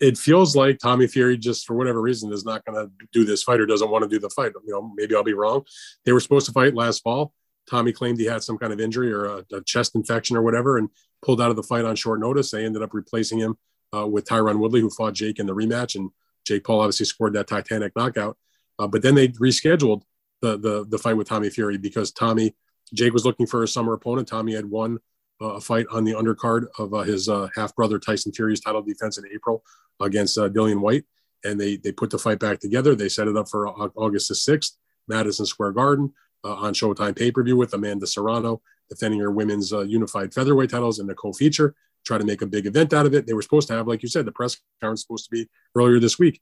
[0.00, 3.42] It feels like Tommy Fury, just for whatever reason, is not going to do this
[3.42, 4.52] fight or doesn't want to do the fight.
[4.64, 5.64] You know, maybe I'll be wrong.
[6.04, 7.32] They were supposed to fight last fall.
[7.68, 10.78] Tommy claimed he had some kind of injury or a, a chest infection or whatever,
[10.78, 10.88] and
[11.22, 12.50] pulled out of the fight on short notice.
[12.50, 13.56] They ended up replacing him
[13.94, 16.10] uh, with Tyron Woodley, who fought Jake in the rematch, and
[16.44, 18.36] Jake Paul obviously scored that Titanic knockout.
[18.78, 20.02] Uh, but then they rescheduled
[20.40, 22.54] the, the the fight with Tommy Fury because Tommy
[22.94, 24.28] Jake was looking for a summer opponent.
[24.28, 24.98] Tommy had won
[25.40, 28.82] uh, a fight on the undercard of uh, his uh, half brother Tyson Fury's title
[28.82, 29.64] defense in April
[30.00, 31.04] against uh, Dillian Whyte,
[31.44, 32.94] and they they put the fight back together.
[32.94, 34.76] They set it up for August the sixth,
[35.08, 36.12] Madison Square Garden
[36.44, 41.06] on Showtime pay per view with Amanda Serrano defending her women's unified featherweight titles in
[41.06, 41.74] the co-feature
[42.08, 43.26] try to make a big event out of it.
[43.26, 46.00] They were supposed to have, like you said, the press conference supposed to be earlier
[46.00, 46.40] this week.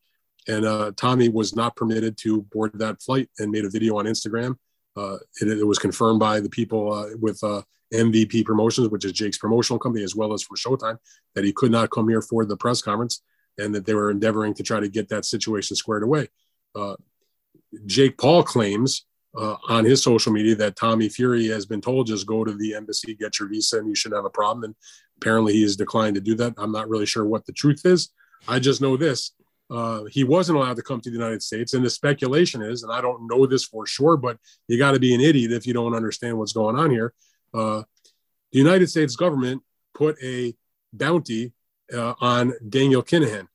[0.48, 4.04] And uh, Tommy was not permitted to board that flight and made a video on
[4.04, 4.56] Instagram.
[4.96, 9.12] Uh, it, it, was confirmed by the people uh, with uh, MVP Promotions, which is
[9.12, 10.98] Jake's promotional company, as well as for Showtime,
[11.35, 13.22] that he could not come here for the press conference
[13.59, 16.28] and that they were endeavoring to try to get that situation squared away.
[16.74, 16.94] Uh,
[17.87, 19.04] Jake Paul claims
[19.37, 22.75] uh, on his social media that Tommy Fury has been told just go to the
[22.75, 24.64] embassy, get your visa, and you shouldn't have a problem.
[24.64, 24.75] And
[25.18, 26.55] apparently, he has declined to do that.
[26.57, 28.11] I'm not really sure what the truth is.
[28.49, 29.33] I just know this:
[29.70, 32.92] uh, he wasn't allowed to come to the United States, and the speculation is, and
[32.92, 35.72] I don't know this for sure, but you got to be an idiot if you
[35.72, 37.12] don't understand what's going on here.
[37.53, 37.83] Uh,
[38.53, 39.62] the United States government
[39.94, 40.55] put a
[40.92, 41.53] bounty
[41.92, 43.49] uh, on Daniel Kinahan,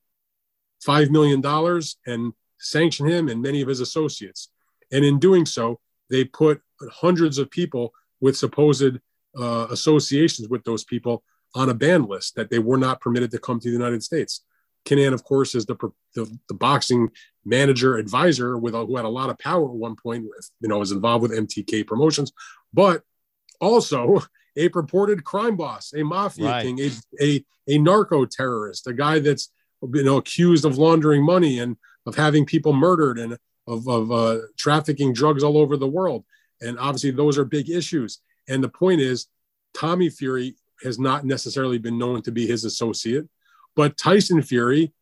[0.83, 4.49] five million dollars, and sanctioned him and many of his associates.
[4.91, 8.97] And in doing so, they put hundreds of people with supposed
[9.39, 11.23] uh, associations with those people
[11.55, 14.41] on a ban list that they were not permitted to come to the United States.
[14.85, 15.75] Kinahan, of course, is the,
[16.15, 17.09] the, the boxing
[17.45, 20.25] manager advisor with a, who had a lot of power at one point.
[20.59, 22.31] You know, was involved with MTK Promotions,
[22.73, 23.03] but
[23.59, 24.21] also
[24.57, 26.63] a purported crime boss, a mafia right.
[26.63, 29.51] king, a, a a narco terrorist, a guy that's
[29.93, 34.37] you know accused of laundering money and of having people murdered and of, of uh,
[34.57, 36.25] trafficking drugs all over the world.
[36.61, 38.19] And obviously, those are big issues.
[38.47, 39.27] And the point is,
[39.73, 43.27] Tommy Fury has not necessarily been known to be his associate,
[43.75, 44.93] but Tyson Fury,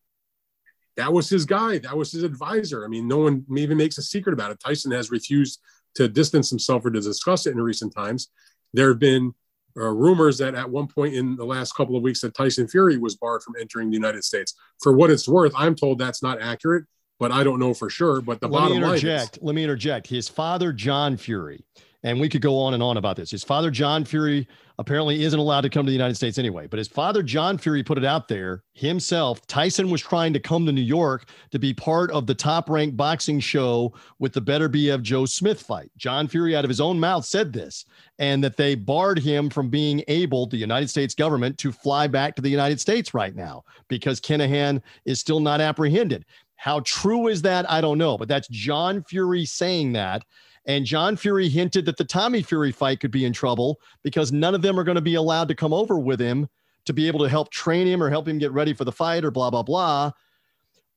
[0.98, 1.78] that was his guy.
[1.80, 2.84] That was his advisor.
[2.84, 4.60] I mean, no one even makes a secret about it.
[4.60, 5.60] Tyson has refused
[5.96, 8.30] to distance himself or to discuss it in recent times.
[8.74, 9.34] There have been
[9.78, 12.98] uh, rumors that at one point in the last couple of weeks that Tyson Fury
[12.98, 14.54] was barred from entering the United States.
[14.82, 16.86] For what it's worth, I'm told that's not accurate
[17.20, 18.22] but I don't know for sure.
[18.22, 20.08] But the let bottom line is, let me interject.
[20.08, 21.64] His father, John Fury,
[22.04, 23.30] and we could go on and on about this.
[23.30, 26.66] His father, John Fury, apparently isn't allowed to come to the United States anyway.
[26.66, 29.46] But his father, John Fury, put it out there himself.
[29.48, 32.96] Tyson was trying to come to New York to be part of the top ranked
[32.96, 35.92] boxing show with the Beterbiev Joe Smith fight.
[35.98, 37.84] John Fury, out of his own mouth, said this,
[38.20, 42.38] and that they barred him from being able, the United States government, to fly back
[42.38, 46.24] to the United States right now because Kinahan is still not apprehended.
[46.60, 47.72] How true is that?
[47.72, 50.26] I don't know, but that's John Fury saying that.
[50.66, 54.54] And John Fury hinted that the Tommy Fury fight could be in trouble because none
[54.54, 56.50] of them are going to be allowed to come over with him
[56.84, 59.24] to be able to help train him or help him get ready for the fight
[59.24, 60.12] or blah, blah, blah.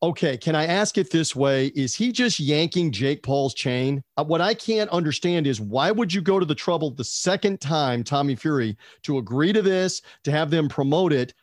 [0.03, 1.68] Okay, can I ask it this way?
[1.77, 4.03] Is he just yanking Jake Paul's chain?
[4.16, 7.61] Uh, what I can't understand is why would you go to the trouble the second
[7.61, 11.35] time, Tommy Fury, to agree to this, to have them promote it,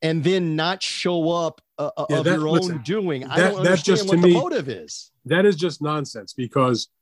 [0.00, 3.22] and then not show up uh, uh yeah, of that, your own doing?
[3.22, 5.10] That, I don't understand just, what the me, motive is.
[5.24, 6.88] That is just nonsense because–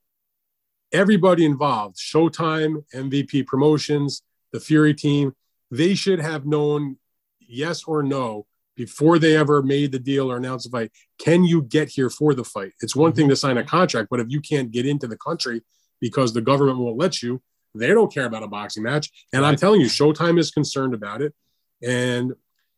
[0.93, 5.35] everybody involved Showtime, MVP Promotions, the Fury team
[5.71, 6.97] they should have known
[7.39, 10.91] yes or no before they ever made the deal or announced the fight.
[11.19, 12.73] Can you get here for the fight?
[12.81, 15.63] It's one thing to sign a contract, but if you can't get into the country
[16.01, 17.41] because the government won't let you,
[17.73, 19.11] they don't care about a boxing match.
[19.33, 21.35] And I'm telling you, Showtime is concerned about it.
[21.85, 22.33] And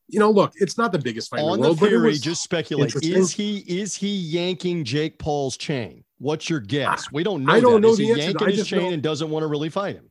[0.08, 2.42] you know, look, it's not the biggest fight on in the world, the theory, just
[2.42, 2.94] speculate.
[3.02, 6.04] Is he is he yanking Jake Paul's chain?
[6.18, 7.10] What's your guess?
[7.10, 7.52] We don't know.
[7.52, 7.80] I don't that.
[7.80, 8.22] know is the he answer.
[8.22, 8.92] yanking his chain know.
[8.92, 10.10] and doesn't want to really fight him?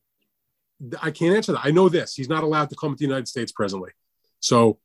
[1.01, 1.61] I can't answer that.
[1.63, 2.15] I know this.
[2.15, 3.91] He's not allowed to come to the United States presently.
[4.39, 4.79] So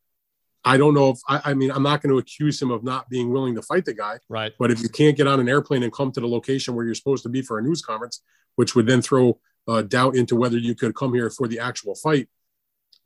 [0.65, 3.09] I don't know if I, I, mean I'm not going to accuse him of not
[3.09, 4.19] being willing to fight the guy.
[4.29, 4.53] Right.
[4.59, 6.95] But if you can't get on an airplane and come to the location where you're
[6.95, 8.21] supposed to be for a news conference,
[8.57, 9.39] which would then throw
[9.69, 12.29] uh, doubt into whether you could come here for the actual fight,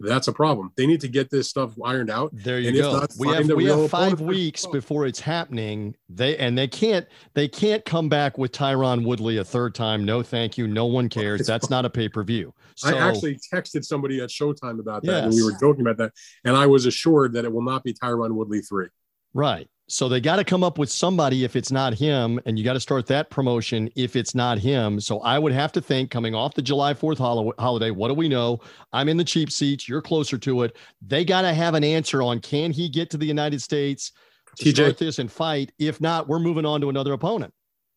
[0.01, 0.73] that's a problem.
[0.77, 2.31] They need to get this stuff ironed out.
[2.33, 3.01] There you go.
[3.01, 5.95] Not, we have we have five weeks before it's happening.
[6.09, 10.05] They and they can't they can't come back with Tyron Woodley a third time.
[10.05, 10.67] No, thank you.
[10.67, 11.47] No one cares.
[11.47, 12.55] That's not a pay per view.
[12.77, 15.25] So, I actually texted somebody at Showtime about that, yes.
[15.25, 16.13] and we were joking about that.
[16.45, 18.89] And I was assured that it will not be Tyron Woodley three.
[19.35, 19.69] Right.
[19.91, 22.75] So they got to come up with somebody if it's not him, and you got
[22.75, 25.01] to start that promotion if it's not him.
[25.01, 27.19] So I would have to think coming off the July 4th
[27.59, 28.61] holiday, what do we know?
[28.93, 30.77] I'm in the cheap seats, you're closer to it.
[31.03, 34.13] They got to have an answer on can he get to the United States
[34.59, 35.73] to TJ, start this and fight?
[35.81, 37.53] If not, we're moving on to another opponent.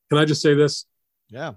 [0.09, 0.85] Can I just say this?
[1.29, 1.53] Yeah.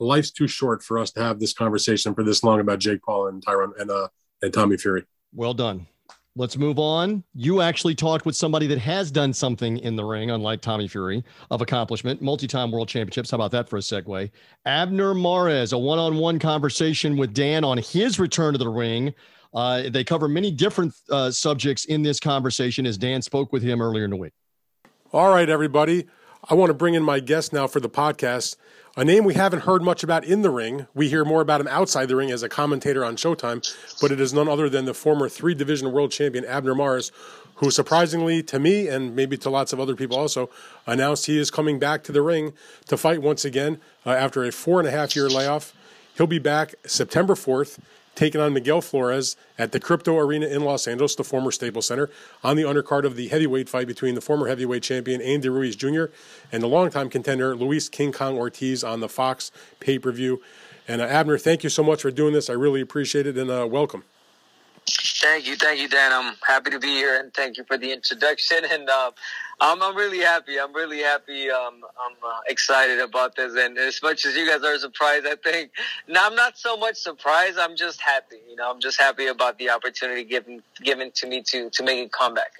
[0.00, 3.28] Life's too short for us to have this conversation for this long about Jake Paul
[3.28, 4.08] and Tyron and uh
[4.40, 5.04] and Tommy Fury.
[5.34, 5.88] Well done.
[6.36, 7.22] Let's move on.
[7.34, 11.22] You actually talked with somebody that has done something in the ring, unlike Tommy Fury,
[11.52, 13.30] of accomplishment, multi time world championships.
[13.30, 14.30] How about that for a segue?
[14.66, 19.14] Abner Mares, a one on one conversation with Dan on his return to the ring.
[19.54, 23.80] Uh, they cover many different uh, subjects in this conversation as Dan spoke with him
[23.80, 24.32] earlier in the week.
[25.12, 26.08] All right, everybody.
[26.50, 28.56] I want to bring in my guest now for the podcast.
[28.96, 30.86] A name we haven't heard much about in the ring.
[30.94, 33.68] We hear more about him outside the ring as a commentator on Showtime,
[34.00, 37.10] but it is none other than the former three division world champion Abner Mares,
[37.56, 40.48] who surprisingly to me and maybe to lots of other people also
[40.86, 42.52] announced he is coming back to the ring
[42.86, 45.72] to fight once again uh, after a four and a half year layoff.
[46.16, 47.80] He'll be back September 4th
[48.14, 52.10] taking on Miguel Flores at the Crypto Arena in Los Angeles, the former Staples Center,
[52.42, 56.06] on the undercard of the heavyweight fight between the former heavyweight champion Andy Ruiz Jr.
[56.52, 59.50] and the longtime contender Luis King Kong Ortiz on the Fox
[59.80, 60.42] pay per view.
[60.86, 62.50] And uh, Abner, thank you so much for doing this.
[62.50, 64.04] I really appreciate it and uh, welcome.
[64.88, 66.12] Thank you, thank you, Dan.
[66.12, 68.58] I'm happy to be here, and thank you for the introduction.
[68.70, 69.12] And uh,
[69.60, 70.58] I'm, I'm really happy.
[70.60, 71.50] I'm really happy.
[71.50, 75.36] Um, I'm uh, excited about this, and as much as you guys are surprised, I
[75.36, 75.70] think
[76.08, 77.58] now I'm not so much surprised.
[77.58, 78.36] I'm just happy.
[78.48, 82.06] You know, I'm just happy about the opportunity given given to me to to make
[82.06, 82.52] a comeback.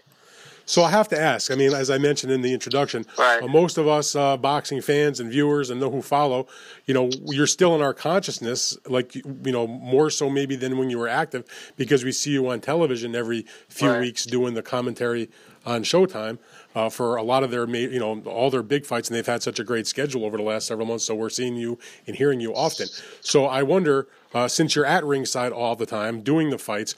[0.66, 1.50] So I have to ask.
[1.50, 3.42] I mean, as I mentioned in the introduction, right.
[3.42, 6.46] uh, most of us uh, boxing fans and viewers and know who follow,
[6.87, 10.90] you know, you're still in our consciousness, like you know, more so maybe than when
[10.90, 11.44] you were active,
[11.77, 14.00] because we see you on television every few right.
[14.00, 15.31] weeks doing the commentary
[15.66, 16.38] on Showtime.
[16.77, 19.44] Uh, for a lot of their, you know, all their big fights, and they've had
[19.44, 21.05] such a great schedule over the last several months.
[21.05, 22.88] So we're seeing you and hearing you often.
[23.20, 26.96] So I wonder, uh, since you're at ringside all the time doing the fights,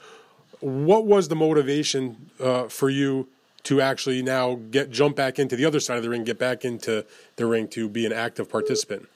[0.61, 3.27] what was the motivation uh, for you
[3.67, 6.63] to actually now get jump back into the other side of the ring, get back
[6.63, 9.09] into the ring to be an active participant?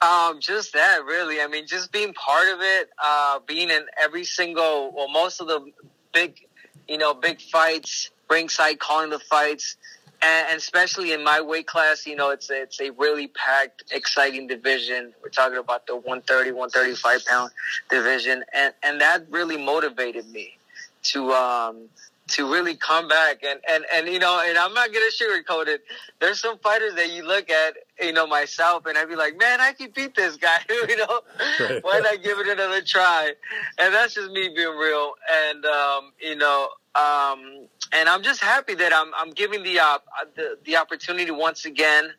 [0.00, 1.40] Um, just that, really.
[1.40, 5.48] I mean, just being part of it, uh, being in every single, well, most of
[5.48, 5.72] the
[6.14, 6.46] big,
[6.86, 9.76] you know, big fights, ringside calling the fights,
[10.22, 13.82] and, and especially in my weight class, you know, it's a, it's a really packed,
[13.90, 15.12] exciting division.
[15.20, 17.50] We're talking about the 130, 135 pound
[17.90, 20.58] division, and and that really motivated me
[21.04, 21.88] to um,
[22.32, 25.82] to really come back and and and you know and I'm not gonna sugarcoat it.
[26.20, 29.60] There's some fighters that you look at, you know, myself, and I'd be like, man,
[29.60, 30.58] I can beat this guy.
[30.68, 31.20] you know,
[31.60, 31.82] Right.
[31.84, 33.32] why not give it another try?
[33.78, 35.12] And that's just me being real.
[35.48, 39.98] And um, you know, um, and I'm just happy that I'm I'm giving the uh,
[40.36, 42.12] the the opportunity once again.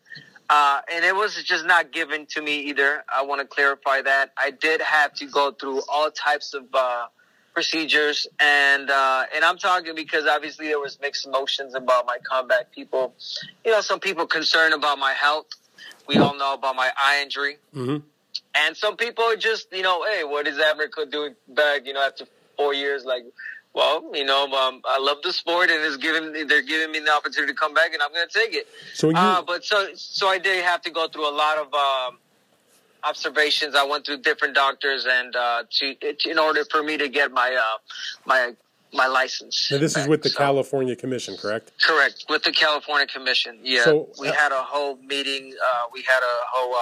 [0.50, 3.02] Uh, and it was just not given to me either.
[3.08, 4.32] I want to clarify that.
[4.36, 7.06] I did have to go through all types of uh,
[7.54, 12.72] procedures, and uh, and I'm talking because obviously there was mixed emotions about my comeback.
[12.72, 13.14] People,
[13.64, 15.46] you know, some people concerned about my health.
[16.06, 17.98] We all know about my eye injury, hmm
[18.54, 21.86] and some people are just, you know, hey, what is Abner Cook doing back?
[21.86, 22.24] You know, after
[22.56, 23.24] four years, like,
[23.74, 27.12] well, you know, um, I love the sport, and it's giving they're giving me the
[27.12, 28.66] opportunity to come back, and I'm going to take it.
[28.94, 31.74] So you, Uh, but so so I did have to go through a lot of
[31.74, 32.18] um,
[33.06, 33.74] observations.
[33.74, 35.94] I went through different doctors, and uh, to
[36.30, 37.78] in order for me to get my uh,
[38.26, 38.52] my
[38.92, 39.68] my license.
[39.70, 41.72] this is with the So- California Commission, correct?
[41.82, 43.58] Correct with the California Commission.
[43.62, 45.52] Yeah, So, we uh, had a whole meeting.
[45.60, 46.74] Uh, we had a whole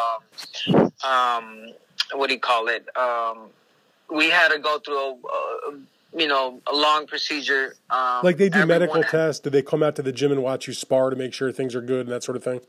[0.74, 1.72] um, um,
[2.14, 2.86] what do you call it?
[2.96, 3.48] Um,
[4.14, 5.74] we had to go through a, uh,
[6.14, 7.76] you know a long procedure.
[7.88, 9.40] Um, Like they do medical had- tests.
[9.40, 11.74] Do they come out to the gym and watch you spar to make sure things
[11.74, 12.60] are good and that sort of thing?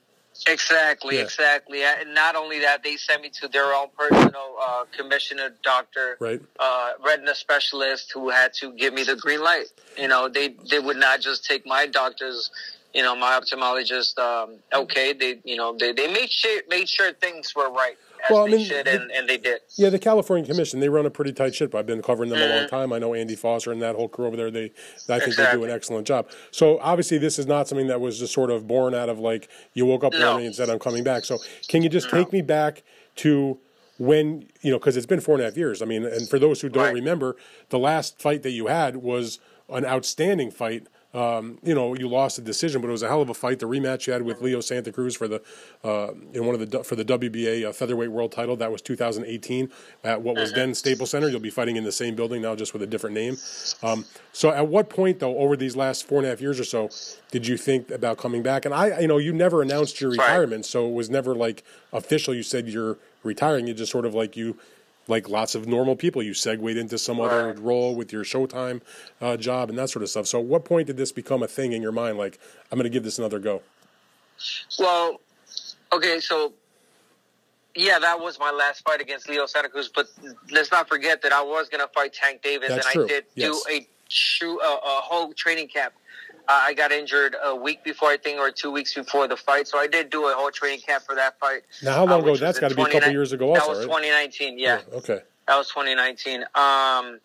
[0.47, 1.23] Exactly, Yeah.
[1.23, 1.83] exactly.
[1.83, 6.41] And not only that, they sent me to their own personal uh, commissioner, doctor, Right.
[6.59, 9.67] uh, retina specialist, who had to give me the green light.
[9.97, 12.49] You know, they they would not just take my doctor's,
[12.93, 14.17] you know, my ophthalmologist.
[14.17, 17.97] Um, okay, they you know they they made sure made sure things were right
[18.29, 19.61] Well, I mean, should, the- and, and they did.
[19.75, 21.75] Yeah, the California Commission, they run a pretty tight ship.
[21.75, 22.69] I've been covering them a long Mhm.
[22.69, 22.93] time.
[22.93, 24.49] I know Andy Foster and that whole crew over there.
[24.51, 24.71] They,
[25.09, 26.29] I think they do an excellent job.
[26.51, 29.49] So obviously, this is not something that was just sort of born out of like
[29.73, 30.31] you woke up one No.
[30.31, 32.83] morning and said, "I'm coming back." So can you just take me back
[33.17, 33.59] to
[33.99, 35.81] when you know because it's been four and a half years.
[35.81, 36.93] I mean, and for those who don't Right.
[36.93, 37.35] remember,
[37.69, 40.87] the last fight that you had was an outstanding fight.
[41.13, 43.59] Um, you know, you lost the decision, but it was a hell of a fight.
[43.59, 45.41] The rematch you had with Leo Santa Cruz for the
[45.83, 48.55] uh, in one of the for the WBA uh, featherweight world title.
[48.55, 49.69] That was 2018
[50.03, 51.29] at what was then Staples Center.
[51.29, 53.37] You'll be fighting in the same building now, just with a different name.
[53.83, 56.63] Um, so, at what point though, over these last four and a half years or
[56.63, 56.89] so,
[57.31, 58.65] did you think about coming back?
[58.65, 62.33] And I, you know, you never announced your retirement, so it was never like official.
[62.33, 63.67] You said you're retiring.
[63.67, 64.57] You just sort of like you
[65.07, 68.81] like lots of normal people, you segued into some other role with your Showtime
[69.21, 70.27] uh, job and that sort of stuff.
[70.27, 72.17] So, at what point did this become a thing in your mind?
[72.17, 72.39] Like,
[72.71, 73.61] I'm going to give this another go.
[74.79, 75.19] Well,
[75.91, 76.53] okay, so
[77.75, 79.89] yeah, that was my last fight against Leo Santa Cruz.
[79.93, 80.07] But
[80.51, 83.07] let's not forget that I was going to fight Tank Davis, That's and true, I
[83.07, 83.51] did yes.
[83.51, 85.93] do a shoot a, a whole training camp.
[86.47, 89.67] Uh, I got injured a week before, I think, or two weeks before the fight.
[89.67, 91.61] So I did do a whole training camp for that fight.
[91.81, 92.35] Now, how long uh, ago?
[92.35, 93.85] That's got to be a couple 29 years ago, That was right?
[93.85, 94.59] 2019.
[94.59, 94.81] Yeah.
[94.93, 95.21] Okay.
[95.47, 96.43] That was 2019.
[96.55, 97.19] Um,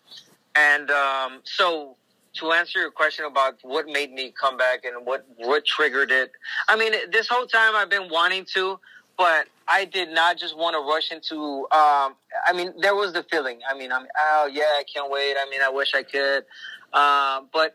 [0.55, 1.95] and um, so
[2.35, 6.31] to answer your question about what made me come back and what what triggered it,
[6.67, 8.79] I mean, this whole time I've been wanting to,
[9.17, 11.67] but I did not just want to rush into.
[11.71, 13.59] Um, I mean, there was the feeling.
[13.69, 15.35] I mean, I'm oh yeah, I can't wait.
[15.37, 16.45] I mean, I wish I could,
[16.93, 17.73] uh, but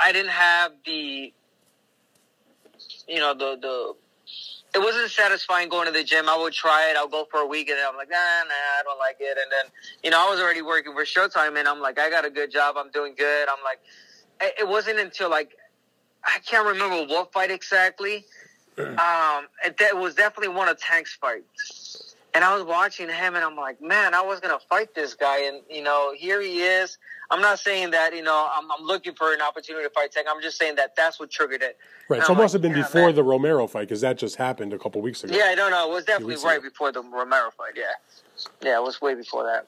[0.00, 1.32] I didn't have the,
[3.06, 3.94] you know, the the
[4.74, 6.28] it wasn't satisfying going to the gym.
[6.28, 6.96] I would try it.
[6.96, 9.38] I'll go for a week, and then I'm like, nah, nah, I don't like it.
[9.42, 9.72] And then,
[10.04, 12.50] you know, I was already working for Showtime, and I'm like, I got a good
[12.50, 12.76] job.
[12.78, 13.48] I'm doing good.
[13.48, 13.80] I'm like,
[14.40, 15.56] it wasn't until like,
[16.24, 18.24] I can't remember what fight exactly.
[18.78, 22.07] Um, it, it was definitely one of Tank's fights.
[22.34, 25.44] And I was watching him, and I'm like, man, I was gonna fight this guy,
[25.44, 26.98] and you know, here he is.
[27.30, 30.26] I'm not saying that you know I'm, I'm looking for an opportunity to fight Tank.
[30.30, 31.78] I'm just saying that that's what triggered it.
[32.08, 32.18] Right.
[32.18, 33.14] And So, it must like, have been before man.
[33.14, 35.34] the Romero fight because that just happened a couple weeks ago.
[35.34, 35.90] Yeah, I don't know.
[35.90, 36.68] It was definitely right ago.
[36.68, 37.72] before the Romero fight.
[37.76, 37.84] Yeah,
[38.62, 39.66] yeah, it was way before that.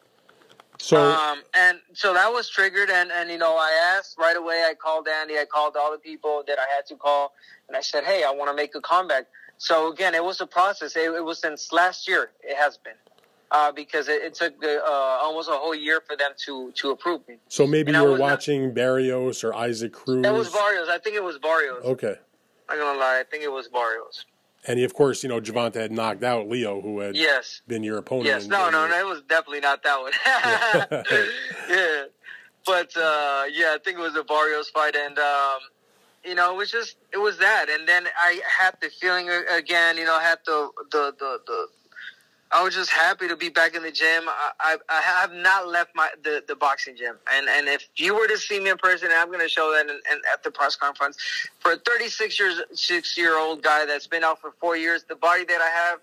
[0.78, 4.66] So, um, and so that was triggered, and and you know, I asked right away.
[4.68, 5.34] I called Andy.
[5.34, 7.34] I called all the people that I had to call,
[7.68, 9.26] and I said, "Hey, I want to make a comeback."
[9.60, 10.96] So again, it was a process.
[10.96, 12.30] It, it was since last year.
[12.42, 12.94] It has been.
[13.52, 14.78] Uh, because it, it took uh,
[15.20, 17.36] almost a whole year for them to to approve me.
[17.48, 20.24] so maybe and you were was not- watching Barrios or Isaac Cruz.
[20.24, 20.88] It was Barrios.
[20.88, 21.84] I think it was Barrios.
[21.84, 22.14] Okay.
[22.68, 23.18] I'm not gonna lie.
[23.20, 24.24] I think it was Barrios.
[24.66, 27.60] And he, of course, you know, Gervonta had knocked out Leo, who had Yes.
[27.66, 28.26] been your opponent.
[28.26, 30.12] Yes, no, no, no, it was definitely not that one.
[31.68, 32.04] yeah,
[32.66, 35.58] but uh, yeah, I think it was a Barrios fight, and um,
[36.24, 39.96] you know, it was just it was that, and then I had the feeling again,
[39.96, 41.38] you know, I had the the the.
[41.46, 41.66] the
[42.52, 44.24] I was just happy to be back in the gym.
[44.26, 48.12] I, I, I have not left my the, the boxing gym, and and if you
[48.14, 50.50] were to see me in person, I'm going to show that in, in, at the
[50.50, 51.16] press conference.
[51.60, 55.14] For a 36 years six year old guy that's been out for four years, the
[55.14, 56.00] body that I have,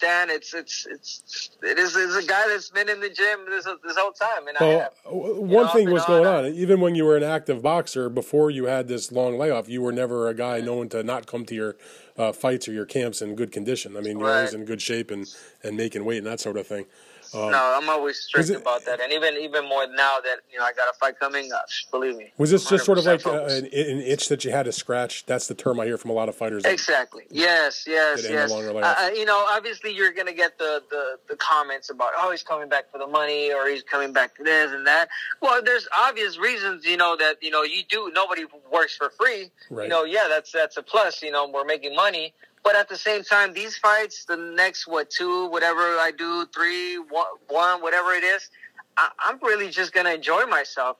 [0.00, 3.64] Dan, it's it's it's it is it's a guy that's been in the gym this
[3.84, 4.92] this whole time, and I Well, have.
[5.04, 6.44] one know, thing was going on.
[6.44, 6.52] on.
[6.52, 9.92] Even when you were an active boxer, before you had this long layoff, you were
[9.92, 11.76] never a guy known to not come to your
[12.16, 13.96] uh, fights or your camps in good condition.
[13.96, 15.26] I mean, you're always in good shape and,
[15.62, 16.86] and making weight and that sort of thing.
[17.34, 20.58] Um, no, I'm always strict it- about that, and even even more now that you
[20.58, 21.50] know I got a fight coming.
[21.52, 21.58] Uh,
[21.90, 22.32] believe me.
[22.38, 23.56] Was this just sort of like uh, focused.
[23.58, 25.26] an, an itch that you had to scratch?
[25.26, 26.62] That's the term I hear from a lot of fighters.
[26.62, 27.24] that- Exactly.
[27.30, 27.84] Yes.
[27.86, 28.22] Yes.
[28.22, 28.50] Get Yes.
[28.52, 32.42] Uh, uh, you know, obviously, you're gonna get the, the the comments about oh he's
[32.42, 35.08] coming back for the money or he's coming back to this and that.
[35.40, 36.84] Well, there's obvious reasons.
[36.84, 38.10] You know that you know you do.
[38.14, 39.50] Nobody works for free.
[39.70, 39.84] Right.
[39.84, 41.22] You know, yeah, that's that's a plus.
[41.22, 42.34] You know, we're making money.
[42.68, 46.98] But at the same time, these fights, the next what two, whatever I do, three,
[46.98, 48.50] one, whatever it is,
[48.98, 50.98] I, I'm really just gonna enjoy myself.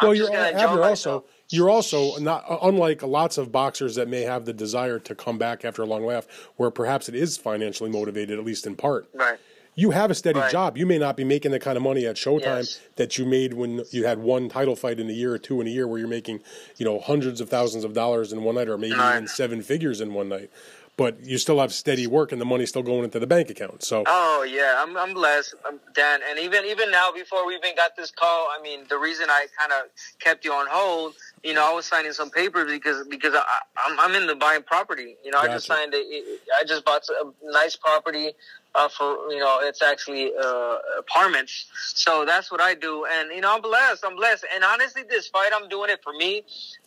[0.00, 1.22] I'm well, you're, gonna enjoy Abner, myself.
[1.22, 5.14] also you're also not uh, unlike lots of boxers that may have the desire to
[5.14, 6.26] come back after a long layoff,
[6.56, 9.08] where perhaps it is financially motivated, at least in part.
[9.14, 9.38] Right.
[9.78, 10.50] You have a steady Right.
[10.50, 10.78] job.
[10.78, 12.80] You may not be making the kind of money at Showtime Yes.
[12.96, 15.66] that you made when you had one title fight in a year or two in
[15.66, 16.40] a year, where you're making,
[16.78, 19.16] you know, hundreds of thousands of dollars in one night, or maybe Right.
[19.16, 20.50] even seven figures in one night.
[20.96, 23.82] But you still have steady work, and the money's still going into the bank account.
[23.82, 26.20] So Oh yeah, I'm I'm blessed, um, Dan.
[26.28, 29.46] And even even now, before we even got this call, I mean, the reason I
[29.58, 29.90] kind of
[30.20, 33.44] kept you on hold, you know, I was signing some papers because because I,
[33.86, 35.16] I'm I'm in the buying property.
[35.22, 35.82] You know, I just Gotcha.
[35.82, 38.32] signed a, I just bought a nice property.
[38.74, 43.40] Uh, for you know, it's actually uh, apartments, so that's what I do, and you
[43.40, 44.04] know, I'm blessed.
[44.04, 46.44] I'm blessed, and honestly, this fight, I'm doing it for me,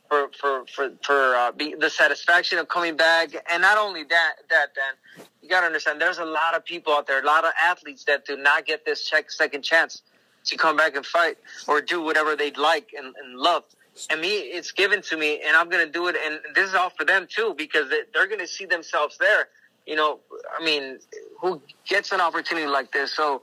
[0.09, 4.33] for for for for uh, be, the satisfaction of coming back, and not only that,
[4.49, 7.45] that Dan, you got to understand, there's a lot of people out there, a lot
[7.45, 10.01] of athletes that do not get this check, second chance
[10.45, 11.37] to come back and fight
[11.67, 13.63] or do whatever they'd like and, and love.
[14.09, 16.15] And me, it's given to me, and I'm gonna do it.
[16.25, 19.49] And this is all for them too, because they, they're gonna see themselves there.
[19.89, 20.19] You know,
[20.55, 20.99] I mean,
[21.41, 23.11] who gets an opportunity like this?
[23.11, 23.41] So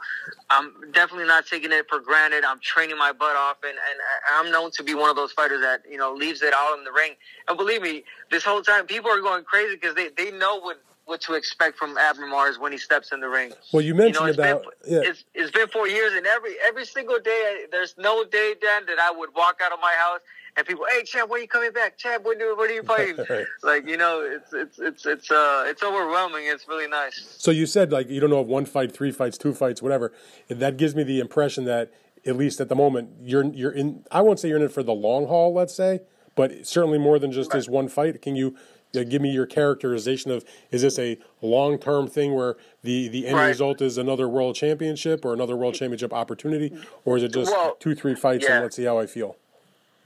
[0.48, 2.44] I'm definitely not taking it for granted.
[2.44, 4.00] I'm training my butt off, and, and
[4.38, 6.84] I'm known to be one of those fighters that you know leaves it all in
[6.84, 7.14] the ring.
[7.48, 10.80] And believe me, this whole time people are going crazy because they, they know what
[11.06, 13.52] what to expect from Abner Mares when he steps in the ring.
[13.72, 15.10] well, you You mentioned know, it's about been yeah.
[15.10, 19.00] it's, it's been four years, and every every single day, there's no day, Dan, that
[19.00, 20.20] I would walk out of my house
[20.56, 21.98] and people, hey, Champ, when are you coming back?
[21.98, 23.16] Champ, when do when are you fighting?
[23.28, 23.46] Right.
[23.62, 26.44] Like you know, it's it's it's it's uh it's overwhelming.
[26.46, 27.34] It's really nice.
[27.38, 30.12] So you said like you don't know if one fight, three fights, two fights, whatever.
[30.48, 31.92] That gives me the impression that
[32.24, 34.04] at least at the moment you're you're in.
[34.10, 36.00] I won't say you're in it for the long haul, let's say,
[36.34, 38.20] but certainly more than just this one fight.
[38.22, 38.56] Can you
[38.96, 43.26] uh, give me your characterization of is this a long term thing where the the
[43.26, 43.48] end Right.
[43.48, 46.72] result is another world championship or another world championship opportunity,
[47.04, 48.54] or is it just Well, two three fights yeah.
[48.54, 49.36] and let's see how I feel?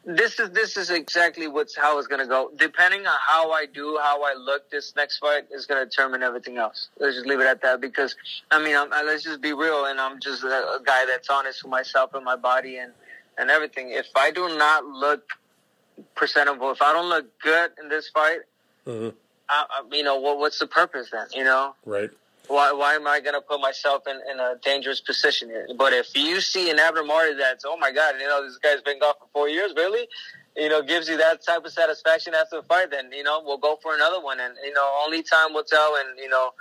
[0.04, 2.50] This is this is exactly what's how it's gonna go.
[2.56, 6.56] Depending on how I do, how I look, this next fight is gonna determine everything
[6.56, 6.88] else.
[6.98, 8.16] Let's just leave it at that because
[8.50, 11.28] I mean, I'm, uh, let's just be real, and I'm just a, a guy that's
[11.28, 12.92] honest with myself and my body and
[13.36, 13.90] and everything.
[13.90, 15.22] If I do not look
[16.14, 18.40] presentable, if I don't look good in this fight,
[18.86, 19.14] Mhm.
[19.50, 20.38] I, I, you know what?
[20.38, 21.26] What's the purpose then?
[21.34, 22.10] You know, Right.
[22.50, 25.68] Why why am I gonna put myself in, in a dangerous position here?
[25.76, 28.82] But if you see an Abner Marty that's oh my god, you know this guy's
[28.82, 30.08] been gone for four years, really,
[30.56, 33.58] you know, gives you that type of satisfaction after the fight, then you know we'll
[33.58, 36.52] go for another one, and you know only time will tell, and you know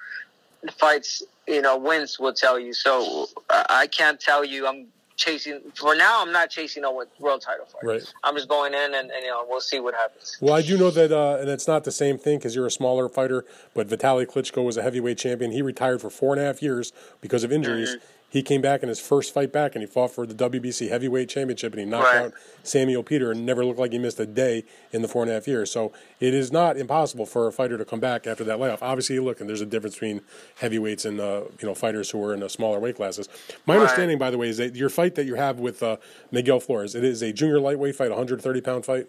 [0.77, 2.73] fights, you know wins will tell you.
[2.73, 4.87] So I can't tell you I'm
[5.19, 6.21] chasing for now.
[6.21, 7.83] I'm not chasing a world title fight.
[7.83, 8.13] Right.
[8.23, 10.37] I'm just going in, and, and you know we'll see what happens.
[10.41, 12.71] Well, I do know that, uh, and it's not the same thing because you're a
[12.71, 13.45] smaller fighter.
[13.73, 15.51] But Vitaly Klitschko was a heavyweight champion.
[15.51, 16.91] He retired for four and a half years
[17.21, 17.95] because of injuries.
[17.95, 18.05] Mm-hmm.
[18.31, 21.29] He came back in his first fight back, and he fought for the WBC heavyweight
[21.29, 22.25] championship, and he knocked Right.
[22.25, 25.31] out Samuel Peter, and never looked like he missed a day in the four and
[25.31, 25.71] a half years.
[25.71, 28.83] So it is not impossible for a fighter to come back after that layoff.
[28.83, 30.21] Obviously, look, and there's a difference between
[30.59, 33.27] heavyweights and uh, you know fighters who are in the smaller weight classes.
[33.65, 33.81] My Right.
[33.81, 35.97] understanding, by the way, is that your fight that you have with uh,
[36.31, 39.07] Miguel Flores, it is a junior lightweight fight, 130 pound fight.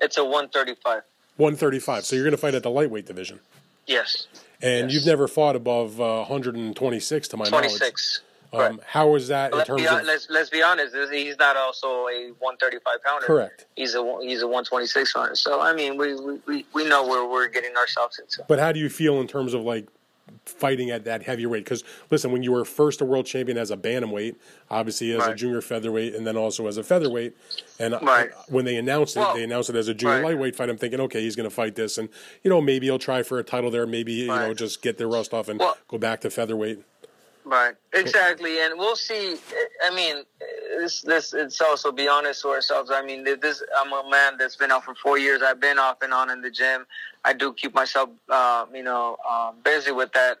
[0.00, 1.02] It's a 135.
[1.36, 2.04] 135.
[2.04, 3.40] So you're going to fight at the lightweight division.
[3.86, 4.28] Yes,
[4.62, 4.92] And Yes.
[4.94, 7.70] you've never fought above uh, 126 to my knowledge.
[7.78, 8.20] 26.
[8.52, 10.94] Um, how is that in Let's terms be, of let's let's be honest.
[11.10, 13.26] He's not also a 135 pounder.
[13.26, 13.66] correct?
[13.74, 15.34] He's a he's a 126 pounder.
[15.34, 18.44] So I mean, we we, we, we know where we're getting ourselves into.
[18.46, 19.88] But how do you feel in terms of like
[20.46, 21.64] fighting at that heavyweight?
[21.64, 24.36] Because listen, when you were first a world champion as a bantamweight,
[24.70, 27.36] obviously as a junior featherweight, and then also as a featherweight,
[27.78, 28.30] and Right.
[28.48, 30.24] when they announced it, Well, they announced it as a junior right.
[30.24, 30.68] lightweight fight.
[30.70, 32.08] I'm thinking, okay, he's going to fight this, and
[32.42, 35.06] you know maybe he'll try for a title there, maybe you know just get the
[35.06, 36.80] rust off and Well- go back to featherweight.
[37.44, 37.74] Right.
[37.92, 38.60] Exactly.
[38.60, 39.36] And we'll see.
[39.84, 40.24] I mean,
[40.78, 42.90] this this it's also be honest to ourselves.
[42.92, 45.42] I mean, this I'm a man that's been out for four years.
[45.42, 46.86] I've been off and on in the gym.
[47.24, 50.38] I do keep myself, uh, you know, um, busy with that.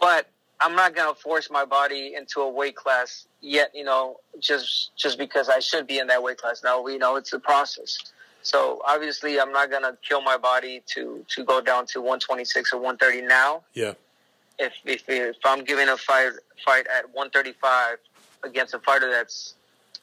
[0.00, 0.28] but
[0.60, 3.70] I'm not gonna force my body into a weight class yet.
[3.74, 6.62] You know, just just because I should be in that weight class.
[6.64, 7.98] No, we know it's a process.
[8.42, 12.78] So obviously, I'm not gonna kill my body to to go down to 126 or
[12.78, 13.62] 130 now.
[13.74, 13.94] Yeah.
[14.58, 16.32] If if if I'm giving a fight
[16.64, 17.98] fight at 135
[18.44, 19.54] against a fighter that's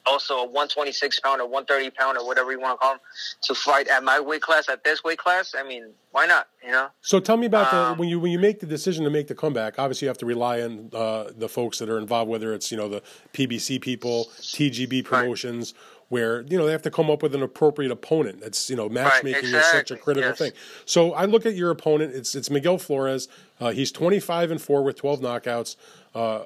[0.06, 3.00] also a 126 pound or 130 pound or whatever you want to call them
[3.42, 6.70] to fight at my weight class at this weight class i mean why not you
[6.70, 9.10] know So tell me about Um, the when you when you make the decision to
[9.10, 9.78] make the comeback.
[9.78, 12.76] Obviously, you have to rely on uh, the folks that are involved, whether it's you
[12.76, 13.02] know the
[13.32, 15.74] PBC people, TGB promotions,
[16.08, 18.40] where you know they have to come up with an appropriate opponent.
[18.40, 20.38] That's you know matchmaking is such a critical yes.
[20.38, 20.52] thing.
[20.84, 22.14] So I look at your opponent.
[22.14, 23.28] It's it's Miguel Flores.
[23.60, 25.76] Uh, he's twenty five and four with twelve knockouts.
[26.14, 26.44] Uh,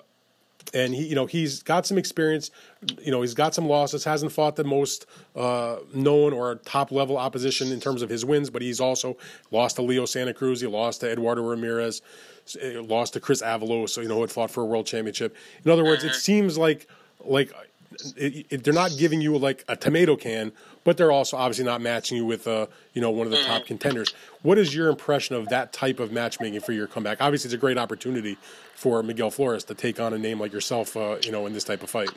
[0.75, 2.51] and he, you know, he's got some experience.
[3.01, 4.05] You know, he's got some losses.
[4.05, 8.51] Hasn't fought the most uh, known or top level opposition in terms of his wins,
[8.51, 9.17] but he's also
[9.51, 10.61] lost to Leo Santa Cruz.
[10.61, 12.03] He lost to Eduardo Ramirez.
[12.63, 13.91] uh, Lost to Chris Avalos.
[13.91, 15.37] So you know, who had fought for a world championship.
[15.65, 16.87] In other words, it seems like
[17.25, 17.53] like
[18.17, 20.53] it, it, they're not giving you like a tomato can,
[20.85, 23.67] but they're also obviously not matching you with uh, you know one of the top
[23.67, 24.13] contenders.
[24.43, 27.21] What is your impression of that type of matchmaking for your comeback?
[27.21, 28.37] Obviously, it's a great opportunity
[28.75, 31.65] for Miguel Flores to take on a name like yourself, uh, you know, in this
[31.65, 32.11] type of fight.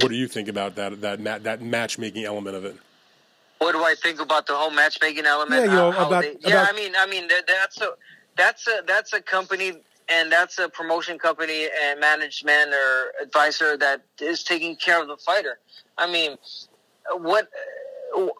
[0.00, 2.76] What do you think about that that ma- that matchmaking element of it?
[3.58, 5.64] what do I think about the whole matchmaking element?
[5.66, 6.62] Yeah, you know, about- they- yeah.
[6.62, 7.90] about- I mean, I mean, that, that's a
[8.36, 9.74] that's a that's a company
[10.12, 15.16] and that's a promotion company and management or advisor that is taking care of the
[15.16, 15.58] fighter.
[15.96, 16.36] I mean,
[17.12, 17.48] what?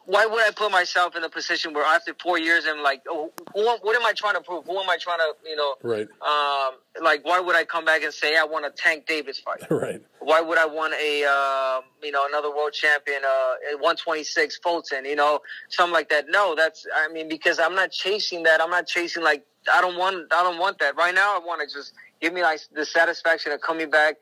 [0.05, 3.33] Why would I put myself in a position where after four years I'm like, oh,
[3.55, 4.67] who, what am I trying to prove?
[4.67, 8.03] Who am I trying to, you know, Right, um, like why would I come back
[8.03, 9.63] and say I want a Tank Davis fight?
[9.71, 14.59] right, why would I want a um, you know another world champion uh, at 126
[14.59, 18.61] Fulton you know something like that no that's I mean because I'm not chasing that
[18.61, 20.97] I'm not chasing like I don't want I don't want that.
[20.97, 24.17] Right now I want to just give me like the satisfaction of coming back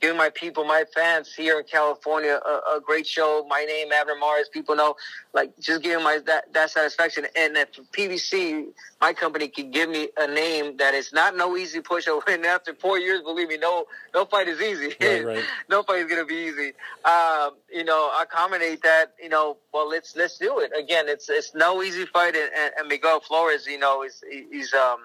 [0.00, 4.14] giving my people my fans here in California a, a great show my name Abner
[4.18, 4.94] Mares people know
[5.32, 8.66] like just giving my that that satisfaction and if PBC
[9.00, 12.74] my company can give me a name that is not no easy pushover and after
[12.74, 15.44] four years believe me no no fight is easy Right, right.
[15.68, 16.72] no fight is gonna be easy.
[17.04, 19.14] Um, you know, I accommodate that.
[19.22, 21.08] You know, well, let's let's do it again.
[21.08, 25.00] It's it's no easy fight, and, and, and Miguel Flores, you know, is he's um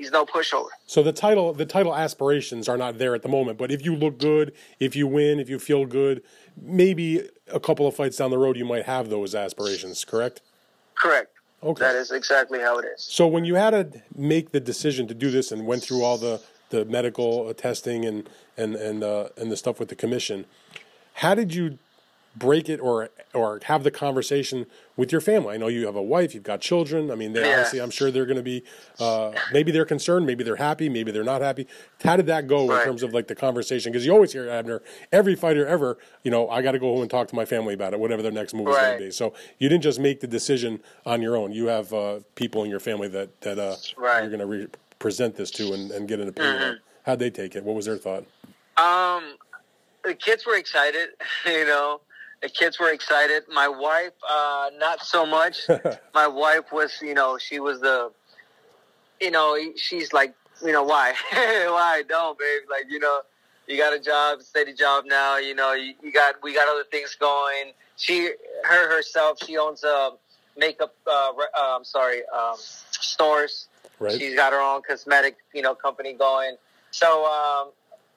[0.00, 0.68] he's no pushover.
[0.86, 3.94] So the title the title aspirations are not there at the moment, but if you
[3.94, 6.22] look good, if you win, if you feel good,
[6.60, 10.40] maybe a couple of fights down the road you might have those aspirations, correct?
[10.94, 11.30] Correct.
[11.62, 11.82] Okay.
[11.84, 13.02] That is exactly how it is.
[13.02, 16.16] So when you had to make the decision to do this and went through all
[16.16, 16.40] the,
[16.70, 20.46] the medical testing and and and uh, and the stuff with the commission,
[21.14, 21.78] how did you
[22.36, 24.66] break it or or have the conversation
[24.96, 25.54] with your family?
[25.54, 27.10] I know you have a wife, you've got children.
[27.10, 27.50] I mean, they Yeah.
[27.50, 28.62] obviously, I'm sure they're going to be
[28.98, 31.66] uh, maybe they're concerned, maybe they're happy, maybe they're not happy.
[32.04, 33.92] How did that go in terms of like the conversation?
[33.92, 37.02] Because you always hear Abner, every fighter ever, you know, I got to go home
[37.02, 39.10] and talk to my family about it, whatever their next move is going to be.
[39.10, 41.52] So you didn't just make the decision on your own.
[41.52, 44.20] You have uh, people in your family that that uh, Right.
[44.20, 44.68] you're going to re-
[44.98, 46.80] present this to and, and get an opinion on.
[47.06, 47.64] How'd they take it?
[47.64, 48.24] What was their thought?
[48.76, 49.36] Um,
[50.04, 51.10] the kids were excited.
[51.46, 52.00] You know,
[52.42, 53.44] the kids were excited.
[53.52, 55.60] My wife, uh, not so much.
[56.14, 58.10] My wife was, you know, she was the,
[59.20, 60.34] you know, she's like,
[60.64, 62.62] you know, why, why don't, babe?
[62.70, 63.20] Like, you know,
[63.66, 65.38] you got a job, steady job now.
[65.38, 67.72] You know, you, you got, we got other things going.
[67.96, 68.30] She,
[68.64, 70.12] her herself, she owns a
[70.56, 70.94] makeup.
[71.06, 73.68] Uh, uh, I'm sorry, um, stores.
[73.98, 74.18] Right.
[74.18, 76.56] She's got her own cosmetic, you know, company going.
[76.90, 77.70] So, um,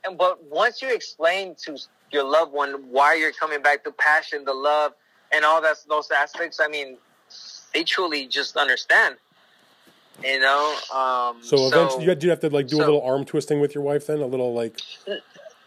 [0.06, 1.78] and but once you explain to
[2.14, 4.94] your loved one why you're coming back, the passion, the love,
[5.32, 6.98] and all that those aspects, I mean,
[7.74, 9.18] they truly just understand.
[10.24, 10.76] You know.
[10.94, 13.84] Um, So eventually, you you have to like do a little arm twisting with your
[13.84, 14.80] wife, then a little like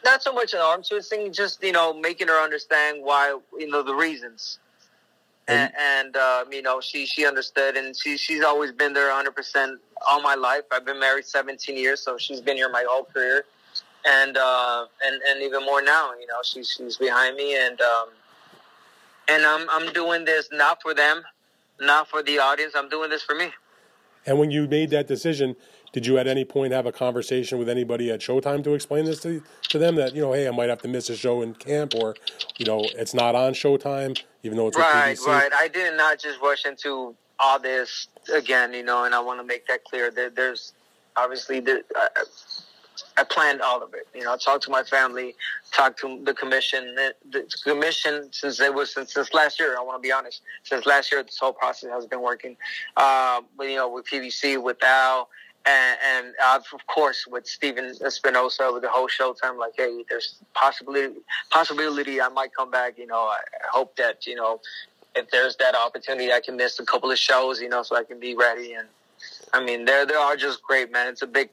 [0.05, 3.83] not so much an arm twisting, just you know, making her understand why you know
[3.83, 4.59] the reasons.
[5.49, 9.35] And, and um, you know, she she understood, and she she's always been there 100
[9.35, 10.63] percent all my life.
[10.73, 13.45] I've been married 17 years, so she's been here my whole career,
[14.07, 16.13] and uh, and and even more now.
[16.19, 18.09] You know, she's she's behind me, and um,
[19.29, 21.23] and I'm I'm doing this not for them,
[21.81, 22.75] not for the audience.
[22.77, 23.51] I'm doing this for me.
[24.27, 25.55] And when you made that decision,
[25.93, 29.21] did you at any point have a conversation with anybody at Showtime to explain this
[29.21, 31.55] to, to them that, you know, hey, I might have to miss a show in
[31.55, 32.17] camp or,
[32.59, 35.53] you know, it's not on Showtime, even though it's right, right.
[35.55, 39.47] I did not just rush into all this again, you know, and I want to
[39.47, 40.11] make that clear.
[40.11, 40.73] There, there's
[41.17, 42.09] obviously the, I,
[43.19, 44.07] I planned all of it.
[44.15, 45.35] You know, I talked to my family,
[45.73, 46.95] talked to the commission.
[46.95, 49.77] The, the commission since it was since, since last year.
[49.79, 50.43] I want to be honest.
[50.65, 52.57] Since last year, this whole process has been working.
[52.97, 55.29] Uh, but, you know, with PBC, with Al,
[55.67, 61.17] and, and of course with Stephen Espinoza with the whole Showtime, like, hey, there's possibility
[61.51, 62.99] possibility I might come back.
[62.99, 64.61] You know, I, I hope that you know
[65.17, 67.61] if there's that opportunity, I can miss a couple of shows.
[67.61, 68.75] You know, so I can be ready.
[68.75, 68.87] And
[69.53, 71.09] I mean, they're they are just great, man.
[71.09, 71.51] It's a big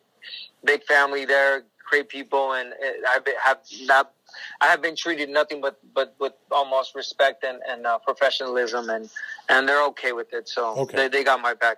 [0.64, 2.74] big family there, great people, and
[3.08, 4.14] I have not.
[4.62, 9.08] I have been treated nothing but, but with almost respect and, and uh, professionalism, and,
[9.48, 10.50] and they're okay with it.
[10.50, 10.98] So okay.
[10.98, 11.78] they, they got my back.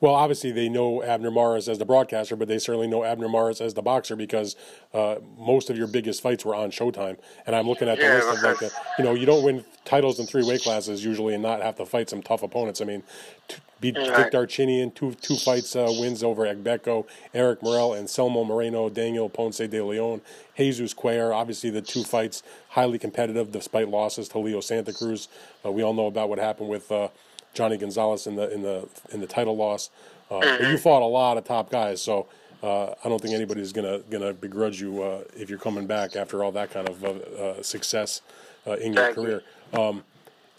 [0.00, 3.60] Well, obviously they know Abner Mares as the broadcaster, but they certainly know Abner Mares
[3.60, 4.56] as the boxer because
[4.92, 7.18] uh, most of your biggest fights were on Showtime.
[7.46, 9.64] And I'm looking at the yeah, list of like, a, you know, you don't win
[9.84, 12.80] titles in three weight classes usually and not have to fight some tough opponents.
[12.80, 13.02] I mean,
[13.48, 13.56] t-
[13.92, 13.96] beat.
[13.96, 19.58] Vic Darchinyan, two two fights uh, wins over Agbeko, Eric Morel, Anselmo Moreno, Daniel Ponce
[19.58, 20.20] de Leon,
[20.56, 21.34] Jesus Cuellar.
[21.34, 25.28] Obviously, the two fights highly competitive despite losses to Leo Santa Cruz.
[25.64, 27.08] Uh, we all know about what happened with uh,
[27.52, 29.90] Johnny Gonzalez in the in the in the title loss.
[30.30, 32.26] Uh, but you fought a lot of top guys, so
[32.62, 36.42] uh, I don't think anybody's gonna gonna begrudge you uh, if you're coming back after
[36.42, 38.22] all that kind of success
[38.66, 39.42] uh, in your Thank career.
[39.72, 39.80] You.
[39.80, 40.04] Um,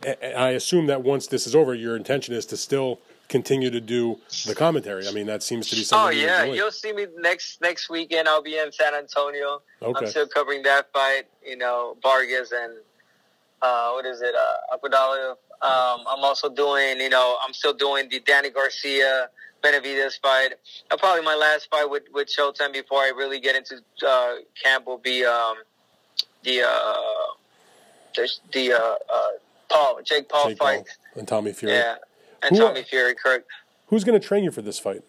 [0.06, 4.20] I assume that once this is over, your intention is to still continue to do
[4.46, 5.08] the commentary.
[5.08, 6.18] I mean, that seems to be something.
[6.18, 8.28] Oh yeah, you'll see me next next weekend.
[8.28, 9.62] I'll be in San Antonio.
[9.82, 10.06] Okay.
[10.06, 11.24] I'm still covering that fight.
[11.46, 12.74] You know, Vargas and
[13.62, 14.36] uh, what is it?
[14.36, 19.30] Uh, Aquadalio um, I'm also doing, you know, I'm still doing the Danny Garcia
[19.64, 20.54] Benavidez fight.
[20.92, 24.86] Uh, probably my last fight with, with Showtime before I really get into uh, camp
[24.86, 25.56] will be um,
[26.44, 26.94] the uh,
[28.16, 29.28] the, the uh, uh,
[29.70, 31.74] Paul Jake Paul Jake fight Paul and Tommy Fury.
[31.74, 31.96] Yeah,
[32.46, 33.48] and Who, Tommy Fury, correct.
[33.88, 35.04] Who's going to train you for this fight?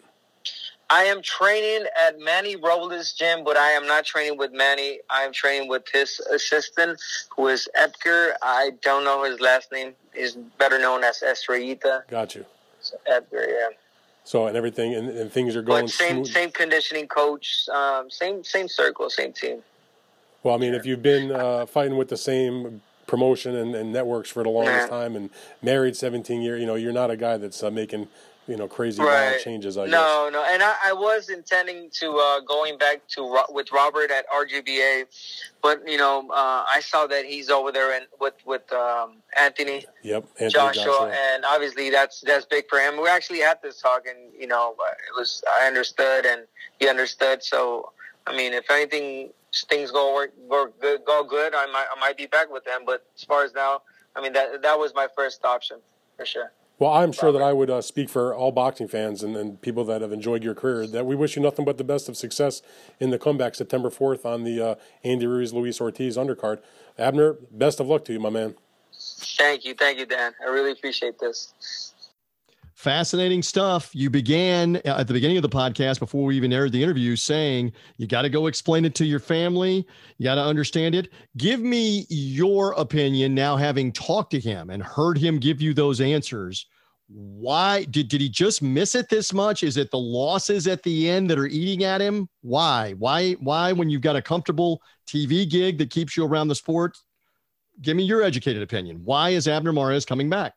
[0.89, 4.99] I am training at Manny Robles' gym, but I am not training with Manny.
[5.09, 6.99] I am training with his assistant,
[7.35, 8.35] who is Edgar.
[8.41, 9.93] I don't know his last name.
[10.13, 12.07] He's better known as Estrellita.
[12.07, 12.45] Got you.
[12.79, 13.75] So Edgar, yeah.
[14.23, 16.33] So and everything and, and things are going but same smooth.
[16.33, 19.63] same conditioning coach, um, same same circle, same team.
[20.43, 24.29] Well, I mean, if you've been uh, fighting with the same promotion and, and networks
[24.29, 25.29] for the longest time and
[25.61, 28.07] married 17 years, you know, you're not a guy that's uh, making
[28.47, 29.39] you know crazy right.
[29.41, 29.77] changes.
[29.77, 30.33] I no, guess.
[30.33, 35.05] no, and I, I was intending to uh, going back to with Robert at RGBA,
[35.61, 39.85] but you know uh, I saw that he's over there and with with um, Anthony,
[40.01, 43.01] yep, Anthony Joshua, Joshua, and obviously that's that's big for him.
[43.01, 46.43] We actually had this talk, and you know it was I understood and
[46.79, 47.43] he understood.
[47.43, 47.91] So
[48.25, 49.31] I mean, if anything
[49.69, 52.81] things go work, go good, go good, I might I might be back with them.
[52.85, 53.81] But as far as now,
[54.15, 55.77] I mean that that was my first option
[56.17, 56.51] for sure.
[56.79, 59.83] Well, I'm sure that I would uh, speak for all boxing fans and, and, people
[59.85, 62.61] that have enjoyed your career that we wish you nothing but the best of success
[62.99, 66.59] in the comeback September 4th on the uh, Andy Ruiz Luis Ortiz undercard.
[66.99, 68.53] Abner, best of luck to you, my man.
[68.93, 69.73] Thank you.
[69.73, 70.33] Thank you, Dan.
[70.39, 71.86] I really appreciate this.
[72.77, 73.89] Fascinating stuff.
[73.93, 77.15] You began uh, at the beginning of the podcast before we even aired the interview
[77.15, 79.83] saying you got to go explain it to your family.
[80.19, 81.11] You got to understand it.
[81.37, 86.01] Give me your opinion now, having talked to him and heard him give you those
[86.01, 86.67] answers.
[87.07, 89.63] Why did, did he just miss it this much?
[89.63, 92.29] Is it the losses at the end that are eating at him?
[92.41, 92.93] Why?
[92.99, 93.31] Why?
[93.39, 96.95] Why, when you've got a comfortable TV gig that keeps you around the sport?
[97.81, 99.01] Give me your educated opinion.
[99.03, 100.53] Why is Abner Mares coming back?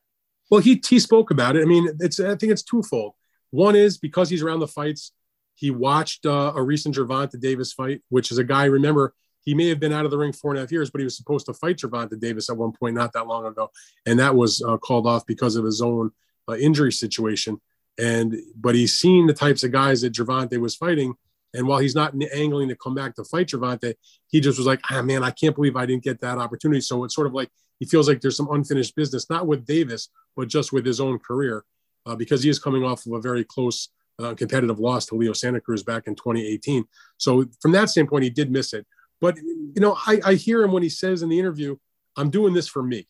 [0.51, 1.63] Well, he he spoke about it.
[1.63, 3.15] I mean, it's I think it's twofold.
[3.51, 5.13] One is because he's around the fights.
[5.55, 8.65] He watched uh, a recent Gervonta Davis fight, which is a guy.
[8.65, 11.01] Remember, he may have been out of the ring four and a half years, but
[11.01, 13.71] he was supposed to fight Gervonta Davis at one point not that long ago,
[14.07, 16.11] and that was uh, called off because of his own
[16.49, 17.61] uh, injury situation.
[17.99, 21.15] And but he's seen the types of guys that Gervonta was fighting,
[21.55, 23.95] and while he's not angling to come back to fight Gervonta,
[24.29, 26.81] he just was like, ah man, I can't believe I didn't get that opportunity.
[26.81, 30.11] So it's sort of like he feels like there's some unfinished business, not with Davis,
[30.37, 31.65] but just with his own career,
[32.07, 33.89] uh, because he is coming off of a very close
[34.21, 36.85] uh, competitive loss to Leo Santa Cruz back in 2018.
[37.17, 38.87] So from that standpoint, he did miss it.
[39.21, 41.77] But you know, I, I hear him when he says in the interview,
[42.17, 43.07] "I'm doing this for me."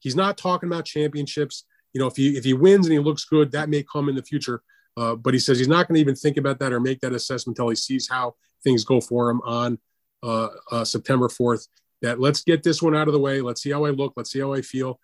[0.00, 1.64] He's not talking about championships.
[1.92, 4.16] You know, if he if he wins and he looks good, that may come in
[4.16, 4.62] the future.
[4.96, 7.12] Uh, but he says he's not going to even think about that or make that
[7.12, 8.34] assessment until he sees how
[8.64, 9.78] things go for him on
[10.22, 11.68] uh, uh, September 4th
[12.02, 13.40] that let's get this one out of the way.
[13.40, 14.14] Let's see how I look.
[14.16, 15.00] Let's see how I feel.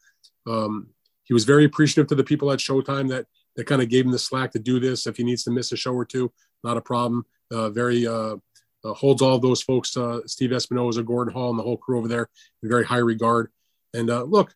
[0.47, 0.88] Um,
[1.24, 3.26] he was very appreciative to the people at Showtime that
[3.57, 5.07] that kind of gave him the slack to do this.
[5.07, 6.32] If he needs to miss a show or two,
[6.64, 7.26] not a problem.
[7.51, 8.36] Uh, very uh,
[8.82, 9.90] uh, holds all those folks,
[10.26, 12.28] Steve Espinoza, Gordon Hall, and the whole crew over there
[12.62, 13.51] in very high regard.
[13.93, 14.55] And look,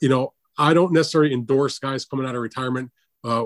[0.00, 2.90] you know, I don't necessarily endorse guys coming out of retirement,
[3.24, 3.44] uh,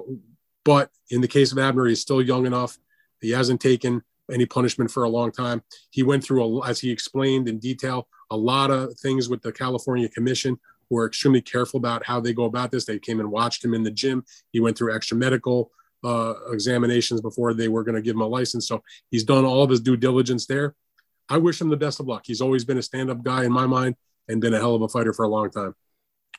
[0.65, 2.79] but in the case of Abner, he's still young enough.
[3.21, 5.63] He hasn't taken any punishment for a long time.
[5.91, 9.53] He went through, a, as he explained in detail, a lot of things with the
[9.53, 10.59] California Commission
[10.89, 12.85] who are extremely careful about how they go about this.
[12.85, 14.25] They came and watched him in the gym.
[14.53, 15.71] He went through extra medical
[16.05, 18.67] uh, examinations before they were going to give him a license.
[18.67, 20.75] So he's done all of his due diligence there.
[21.29, 22.25] I wish him the best of luck.
[22.27, 23.97] He's always been a stand up guy in my mind
[24.29, 25.75] and been a hell of a fighter for a long time.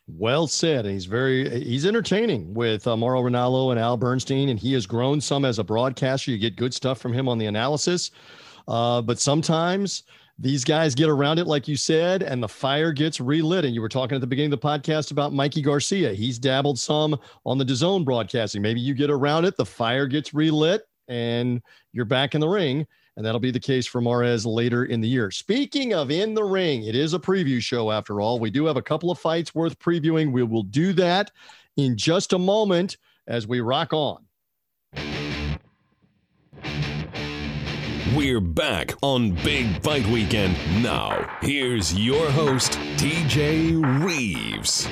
[0.07, 0.85] Well said.
[0.85, 4.85] And he's very he's entertaining with uh, Mauro Ranallo and Al Bernstein, and he has
[4.85, 6.31] grown some as a broadcaster.
[6.31, 8.11] You get good stuff from him on the analysis,
[8.67, 10.03] uh, but sometimes
[10.39, 13.65] these guys get around it, like you said, and the fire gets relit.
[13.65, 16.13] And you were talking at the beginning of the podcast about Mikey Garcia.
[16.13, 18.61] He's dabbled some on the DAZN broadcasting.
[18.61, 22.87] Maybe you get around it, the fire gets relit, and you're back in the ring.
[23.15, 25.29] And that'll be the case for Mares later in the year.
[25.29, 28.39] Speaking of in the ring, it is a preview show after all.
[28.39, 30.31] We do have a couple of fights worth previewing.
[30.31, 31.31] We will do that
[31.77, 32.97] in just a moment
[33.27, 34.25] as we rock on.
[38.15, 40.55] We're back on Big Fight Weekend.
[40.83, 44.87] Now, here's your host, TJ Reeves.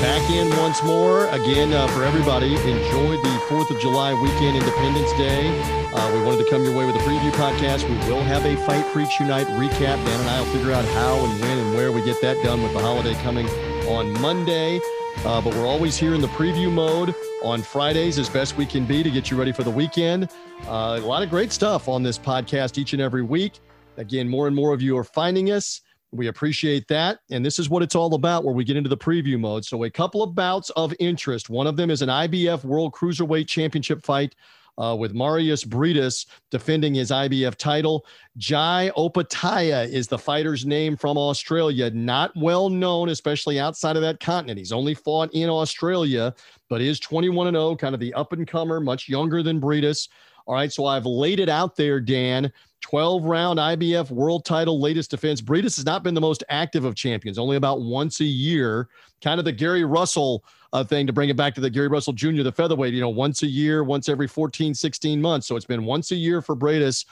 [0.00, 1.26] Back in once more.
[1.26, 5.48] Again, uh, for everybody, enjoy the 4th of July weekend, Independence Day.
[5.92, 7.82] Uh, we wanted to come your way with a preview podcast.
[7.82, 9.96] We will have a Fight Freaks Unite recap.
[10.04, 12.62] Dan and I will figure out how and when and where we get that done
[12.62, 13.48] with the holiday coming
[13.88, 14.80] on Monday.
[15.24, 18.84] Uh, but we're always here in the preview mode on Fridays as best we can
[18.84, 20.30] be to get you ready for the weekend.
[20.68, 23.58] Uh, a lot of great stuff on this podcast each and every week.
[23.96, 25.80] Again, more and more of you are finding us.
[26.10, 27.20] We appreciate that.
[27.30, 29.64] And this is what it's all about where we get into the preview mode.
[29.64, 31.50] So, a couple of bouts of interest.
[31.50, 34.34] One of them is an IBF World Cruiserweight Championship fight
[34.78, 38.06] uh, with Mairis Briedis defending his IBF title.
[38.36, 44.20] Jai Opetaia is the fighter's name from Australia, not well known, especially outside of that
[44.20, 44.58] continent.
[44.58, 46.34] He's only fought in Australia,
[46.70, 50.08] but is 21 and 0, kind of the up and comer, much younger than Briedis.
[50.48, 52.50] All right, so I've laid it out there, Dan.
[52.80, 55.42] 12 round IBF world title, latest defense.
[55.42, 58.88] Briedis has not been the most active of champions, only about once a year.
[59.22, 60.42] Kind of the Gary Russell
[60.72, 63.10] uh, thing to bring it back to the Gary Russell Jr., the featherweight, you know,
[63.10, 65.46] once a year, once every 14, 16 months.
[65.46, 67.04] So it's been once a year for Briedis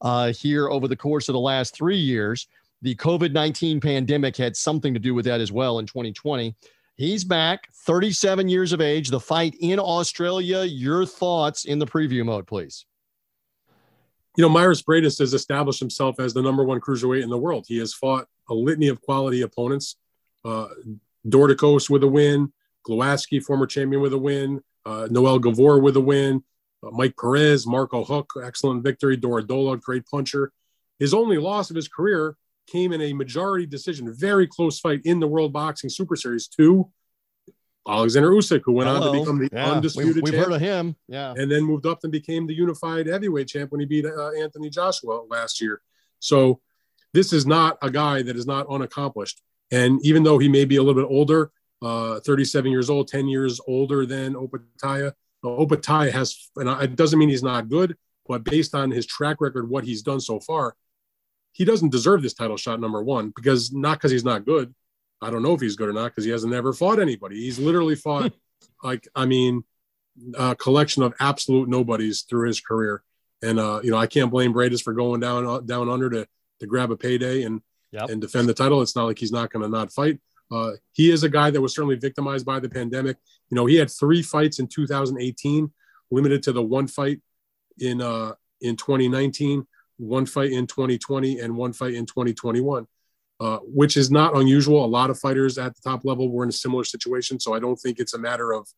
[0.00, 2.46] uh, here over the course of the last three years.
[2.82, 6.54] The COVID 19 pandemic had something to do with that as well in 2020.
[6.96, 9.10] He's back, 37 years of age.
[9.10, 10.64] The fight in Australia.
[10.64, 12.86] Your thoughts in the preview mode, please
[14.36, 17.66] you know, Mairis Briedis has established himself as the number one cruiserweight in the world.
[17.68, 19.96] He has fought a litany of quality opponents.
[20.44, 20.68] Uh,
[21.24, 22.52] with a win,
[22.86, 26.42] Glowacki, former champion, with a win, uh, Noel Gevor with a win,
[26.82, 30.52] uh, Mike Perez, Marco Huck, excellent victory, Durodola, great puncher.
[30.98, 32.36] His only loss of his career
[32.66, 36.90] came in a majority decision, very close fight in the World Boxing Super Series to
[37.86, 39.08] Alexander Usyk, who went Hello.
[39.08, 39.72] on to become the yeah.
[39.72, 43.06] undisputed we've, we've heard of him, yeah, and then moved up and became the unified
[43.06, 45.80] heavyweight champ when he beat uh, Anthony Joshua last year.
[46.18, 46.60] So
[47.12, 49.42] this is not a guy that is not unaccomplished.
[49.70, 51.50] And even though he may be a little bit older,
[51.82, 55.12] uh, 37 years old, 10 years older than Opetaia, uh,
[55.46, 57.96] Opetaia has, and it doesn't mean he's not good,
[58.26, 60.74] but based on his track record, what he's done so far,
[61.54, 64.74] he doesn't deserve this title shot number one because not because he's not good,
[65.22, 67.36] I don't know if he's good or not because he hasn't ever fought anybody.
[67.36, 68.32] He's literally fought
[68.82, 69.64] like I mean
[70.36, 73.02] a collection of absolute nobodies through his career.
[73.42, 76.26] And uh, you know, I can't blame Briedis for going down uh, down under to
[76.60, 78.10] to grab a payday and yep.
[78.10, 78.82] and defend the title.
[78.82, 80.18] It's not like he's not going to not fight.
[80.50, 83.16] Uh, he is a guy that was certainly victimized by the pandemic.
[83.50, 85.72] You know, he had three fights in 2018,
[86.10, 87.20] limited to the one fight
[87.78, 89.66] in uh, in 2019,
[89.98, 92.86] one fight in 2020, and one fight in 2021
[93.40, 94.84] uh, which is not unusual.
[94.84, 97.58] A lot of fighters at the top level were in a similar situation, so I
[97.58, 98.68] don't think it's a matter of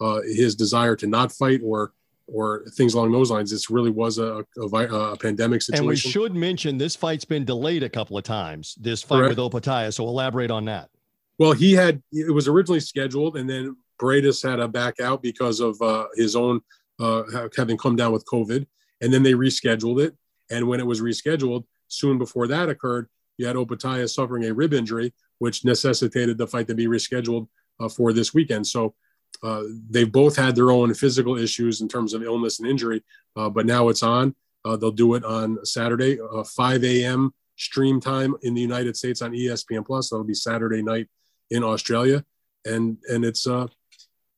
[0.00, 1.92] uh, his desire to not fight or
[2.28, 3.52] or things along those lines.
[3.52, 5.84] This really was a, a, a, pandemic situation.
[5.84, 8.74] And we should mention this fight's been delayed a couple of times.
[8.80, 9.36] This fight Correct.
[9.36, 9.94] with Opetaia.
[9.94, 10.90] So elaborate on that.
[11.38, 15.60] Well, he had it was originally scheduled, and then Briedis had a back out because
[15.60, 16.62] of uh, his own
[16.98, 17.22] uh,
[17.56, 18.66] having come down with COVID,
[19.02, 20.16] and then they rescheduled it.
[20.50, 24.72] And when it was rescheduled, soon before that occurred, you had Opetaia suffering a rib
[24.72, 27.48] injury, which necessitated the fight to be rescheduled
[27.80, 28.66] uh, for this weekend.
[28.66, 28.94] So
[29.42, 33.02] uh, they've both had their own physical issues in terms of illness and injury,
[33.36, 34.34] uh, but now it's on.
[34.64, 37.32] Uh, they'll do it on Saturday, uh, 5 a.m.
[37.56, 40.10] stream time in the United States on ESPN Plus.
[40.10, 41.08] That'll be Saturday night
[41.50, 42.24] in Australia,
[42.64, 43.68] and and it's uh,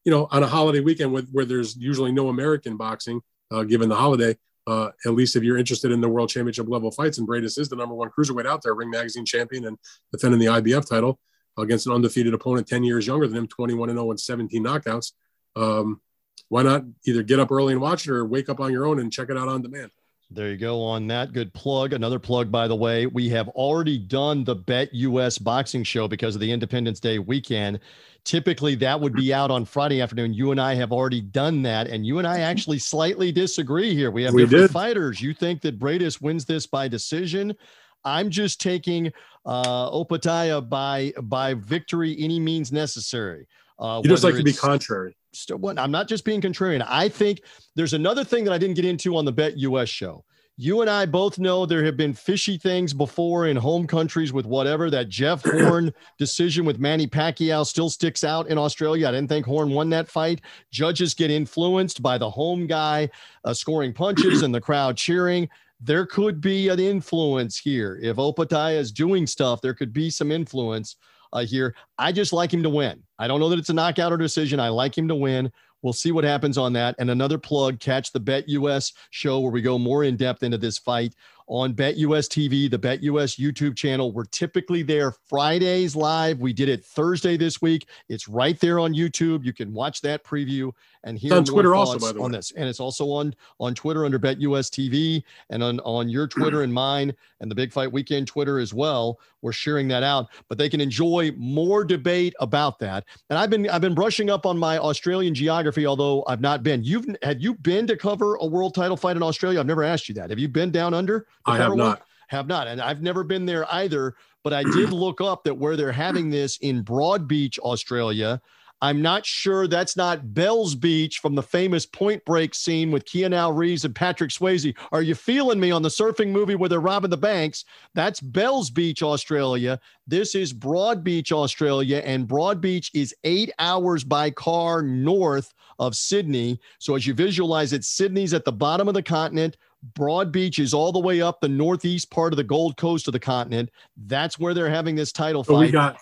[0.04, 3.22] you know on a holiday weekend with, where there's usually no American boxing
[3.66, 4.36] given the holiday
[4.68, 7.70] uh, at least if you're interested in the world championship level fights, and Briedis is
[7.70, 9.78] the number one cruiserweight out there, Ring Magazine champion and
[10.12, 11.18] defending the IBF title
[11.56, 15.12] against an undefeated opponent 10 years younger than him, 21 and 0 and 17 knockouts.
[15.56, 16.02] Um,
[16.50, 19.00] why not either get up early and watch it or wake up on your own
[19.00, 19.90] and check it out on demand?
[20.30, 21.32] There you go on that.
[21.32, 21.94] Good plug.
[21.94, 23.06] Another plug, by the way.
[23.06, 27.80] We have already done the Bet US boxing show because of the Independence Day weekend.
[28.24, 30.34] Typically, that would be out on Friday afternoon.
[30.34, 34.10] You and I have already done that, and you and I actually slightly disagree here.
[34.10, 34.70] We have We different did.
[34.72, 35.22] fighters.
[35.22, 37.56] You think that Briedis wins this by decision.
[38.04, 39.10] I'm just taking
[39.46, 43.46] uh, Opetaia by by victory, any means necessary.
[43.78, 45.16] Uh, You just like to be contrary.
[45.39, 46.84] Still what I'm not just being contrarian.
[46.89, 47.43] I think
[47.76, 50.24] there's another thing that I didn't get into on the Bet US show.
[50.61, 54.45] You and I both know there have been fishy things before in home countries with
[54.45, 59.07] whatever that Jeff Horn decision with Manny Pacquiao still sticks out in Australia.
[59.07, 60.41] I didn't think Horn won that fight.
[60.72, 63.09] Judges get influenced by the home guy
[63.45, 65.49] uh, scoring punches and the crowd cheering.
[65.80, 68.01] There could be an influence here.
[68.03, 70.97] If Opetaia is doing stuff, there could be some influence
[71.32, 71.74] uh, here.
[71.98, 73.02] I just like him to win.
[73.18, 74.60] I don't know that it's a knockout or decision.
[74.60, 75.50] I like him to win.
[75.82, 76.96] We'll see what happens on that.
[76.98, 80.58] And another plug catch the Bet US show where we go more in depth into
[80.58, 81.14] this fight
[81.49, 84.12] on Bet US TV, the Bet US YouTube channel.
[84.12, 86.40] We're typically there Fridays live.
[86.40, 87.88] We did it Thursday this week.
[88.09, 89.44] It's right there on YouTube.
[89.44, 90.72] You can watch that preview
[91.05, 92.53] and hear on Twitter also, by the on this.
[92.53, 96.62] And it's also on on Twitter under Bet US TV and on on your Twitter
[96.62, 99.18] and mine and the Big Fight Weekend Twitter as well.
[99.40, 103.05] We're sharing that out, but they can enjoy more debate about that.
[103.30, 106.82] And I've been I've been brushing up on my Australian geography, although I've not been.
[106.82, 109.61] You've had you been to cover a world title fight in Australia?
[109.61, 110.30] I've never asked you that.
[110.30, 111.26] Have you been down under?
[111.49, 111.78] I have one?
[111.78, 112.03] not.
[112.28, 114.14] Have not, and I've never been there either.
[114.44, 118.40] But I did look up that where they're having this in Broad Beach, Australia.
[118.80, 123.57] I'm not sure that's not Bell's Beach from the famous Point Break scene with Keanu
[123.57, 124.76] Reeves and Patrick Swayze.
[124.92, 127.64] Are you feeling me on the surfing movie where they're robbing the banks?
[127.94, 129.80] That's Bell's Beach, Australia.
[130.07, 135.96] This is Broad Beach, Australia, and Broad Beach is eight hours by car north of
[135.96, 136.61] Sydney.
[136.78, 139.57] So as you visualize it, Sydney's at the bottom of the continent.
[139.94, 143.12] Broad Beach is all the way up the northeast part of the Gold Coast of
[143.12, 143.70] the continent.
[143.96, 145.72] That's where they're having this title we fight.
[145.72, 145.96] got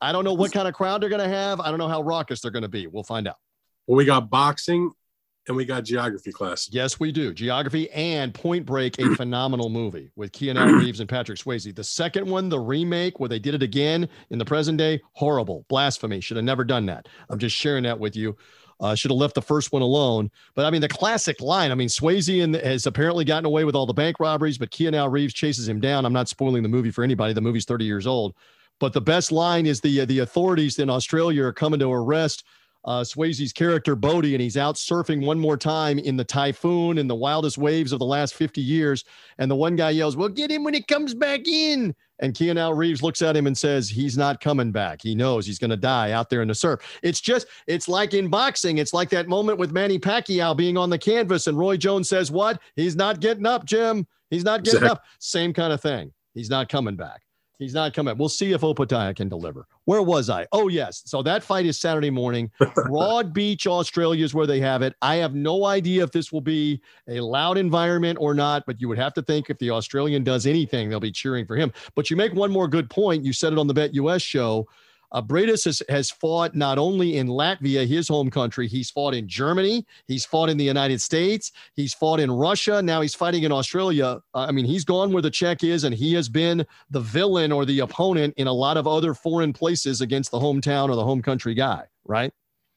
[0.00, 1.60] I don't know what kind of crowd they're going to have.
[1.60, 2.86] I don't know how raucous they're going to be.
[2.86, 3.36] We'll find out.
[3.86, 4.92] well, we got boxing
[5.46, 6.68] and we got geography class.
[6.70, 7.34] Yes, we do.
[7.34, 11.74] Geography and Point Break, a phenomenal movie with Keanu Reeves and Patrick Swayze.
[11.74, 15.66] The second one, the remake, where they did it again in the present day, horrible,
[15.68, 16.20] blasphemy.
[16.20, 17.08] Should have never done that.
[17.28, 18.36] I'm just sharing that with you.
[18.80, 20.30] Uh, should have left the first one alone.
[20.54, 21.70] But I mean, the classic line.
[21.70, 25.34] I mean, Swayze has apparently gotten away with all the bank robberies, but Keanu Reeves
[25.34, 26.06] chases him down.
[26.06, 27.34] I'm not spoiling the movie for anybody.
[27.34, 28.34] The movie's 30 years old.
[28.78, 32.44] But the best line is the the authorities in Australia are coming to arrest
[32.84, 37.08] uh, Swayze's character Bodhi, and he's out surfing one more time in the typhoon and
[37.08, 39.04] the wildest waves of the last 50 years.
[39.38, 42.76] And the one guy yells, "Well, get him when he comes back in." And Keanu
[42.76, 45.00] Reeves looks at him and says, "He's not coming back.
[45.02, 48.14] He knows he's going to die out there in the surf." It's just, it's like
[48.14, 48.78] in boxing.
[48.78, 52.30] It's like that moment with Manny Pacquiao being on the canvas, and Roy Jones says,
[52.30, 52.60] "What?
[52.76, 54.06] He's not getting up, Jim.
[54.30, 56.12] He's not getting Exact- up." Same kind of thing.
[56.34, 57.22] He's not coming back.
[57.60, 58.16] He's not coming.
[58.16, 59.66] We'll see if Opetaia can deliver.
[59.84, 60.46] Where was I?
[60.50, 61.02] Oh, yes.
[61.04, 62.50] So that fight is Saturday morning.
[62.86, 64.94] Broad Beach, Australia is where they have it.
[65.02, 68.88] I have no idea if this will be a loud environment or not, but you
[68.88, 71.70] would have to think if the Australian does anything, they'll be cheering for him.
[71.94, 73.26] But you make one more good point.
[73.26, 74.66] You said it on the Bet US show.
[75.12, 79.28] Uh, Briedis has, has fought not only in Latvia, his home country, he's fought in
[79.28, 83.52] Germany, he's fought in the United States, he's fought in Russia, now he's fighting in
[83.52, 84.20] Australia.
[84.34, 87.52] Uh, I mean, he's gone where the check is, and he has been the villain
[87.52, 91.04] or the opponent in a lot of other foreign places against the hometown or the
[91.04, 92.32] home country guy, right?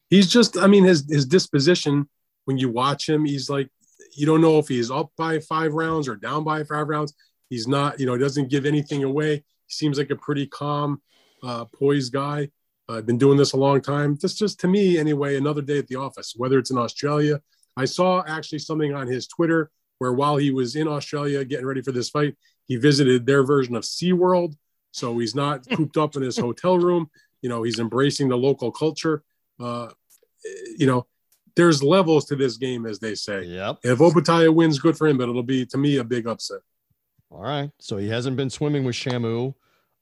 [0.09, 2.07] He's just, I mean, his his disposition
[2.45, 3.69] when you watch him, he's like,
[4.15, 7.13] you don't know if he's up by five rounds or down by five rounds.
[7.49, 9.35] He's not, you know, he doesn't give anything away.
[9.35, 11.01] He seems like a pretty calm,
[11.43, 12.49] uh, poised guy.
[12.89, 14.17] I've been doing this a long time.
[14.21, 17.41] This just to me, anyway, another day at the office, whether it's in Australia.
[17.77, 21.81] I saw actually something on his Twitter where while he was in Australia getting ready
[21.81, 22.35] for this fight,
[22.65, 24.55] he visited their version of SeaWorld.
[24.91, 27.09] So he's not cooped up in his hotel room.
[27.41, 29.23] You know, he's embracing the local culture.
[29.59, 29.89] Uh,
[30.77, 31.07] you know,
[31.55, 33.43] there's levels to this game, as they say.
[33.43, 33.79] Yep.
[33.83, 36.59] If Opetaia wins, good for him, but it'll be to me a big upset.
[37.29, 37.69] All right.
[37.79, 39.53] So he hasn't been swimming with Shamu.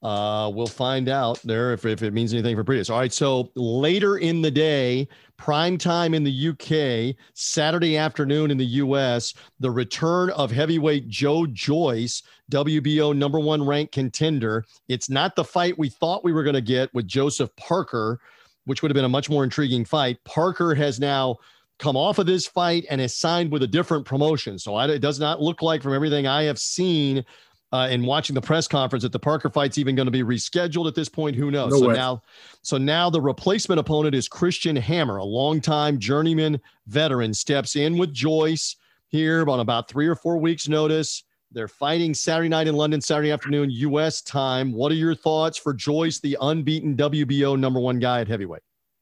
[0.03, 2.89] Uh, we'll find out there if, if it means anything for Prius.
[2.89, 3.13] All right.
[3.13, 9.33] So later in the day, prime time in the UK, Saturday afternoon in the US,
[9.59, 14.65] the return of heavyweight Joe Joyce, WBO number one ranked contender.
[14.87, 18.19] It's not the fight we thought we were going to get with Joseph Parker,
[18.65, 20.17] which would have been a much more intriguing fight.
[20.25, 21.37] Parker has now
[21.77, 24.57] come off of this fight and is signed with a different promotion.
[24.57, 27.25] So I, it does not look like, from everything I have seen
[27.72, 30.88] uh, and watching the press conference, that the Parker fight's even going to be rescheduled
[30.88, 31.36] at this point.
[31.36, 31.72] Who knows?
[31.72, 31.93] No so way.
[31.93, 32.22] now,
[32.61, 38.13] so now the replacement opponent is Christian Hammer, a longtime journeyman veteran, steps in with
[38.13, 38.76] Joyce.
[39.07, 41.24] here on about three or four weeks' notice.
[41.53, 44.22] They're fighting Saturday night in London, Saturday afternoon, U.S.
[44.22, 44.72] time.
[44.72, 48.61] What are your thoughts for Joyce, the unbeaten WBO number one guy at heavyweight?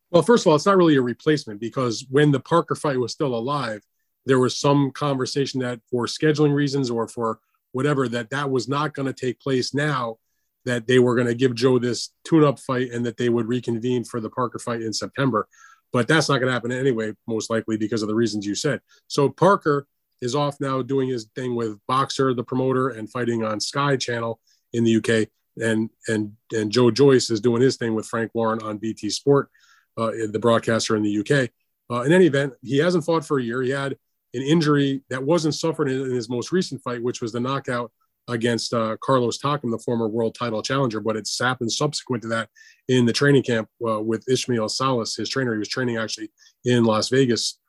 [0.10, 3.12] Well, first of all, it's not really a replacement because when the Parker fight was
[3.12, 3.84] still alive,
[4.26, 7.40] there was some conversation that for scheduling reasons or for
[7.72, 10.18] whatever that that was not going to take place now
[10.66, 14.04] that they were going to give joe this tune-up fight and that they would reconvene
[14.04, 15.48] for the parker fight in september.
[15.92, 18.80] But that's not going to happen anyway most likely because of the reasons you said.
[19.08, 19.88] So parker
[20.22, 24.40] is off now doing his thing with Boxxer the promoter and fighting on sky channel
[24.74, 28.62] in the uk and and and joe joyce is doing his thing with frank warren
[28.62, 29.50] on bt sport
[29.98, 31.50] uh, the broadcaster in the uk
[31.90, 33.62] uh, in any event he hasn't fought for a year.
[33.62, 33.98] He had
[34.34, 37.92] an injury that wasn't suffered in, his most recent fight, which was the knockout
[38.28, 42.50] against uh, Carlos Takam, the former world title challenger, but it's happened subsequent to that
[42.88, 45.54] in the training camp uh, with Ismael Salas, his trainer.
[45.54, 46.32] He was training actually
[46.66, 47.60] in Las Vegas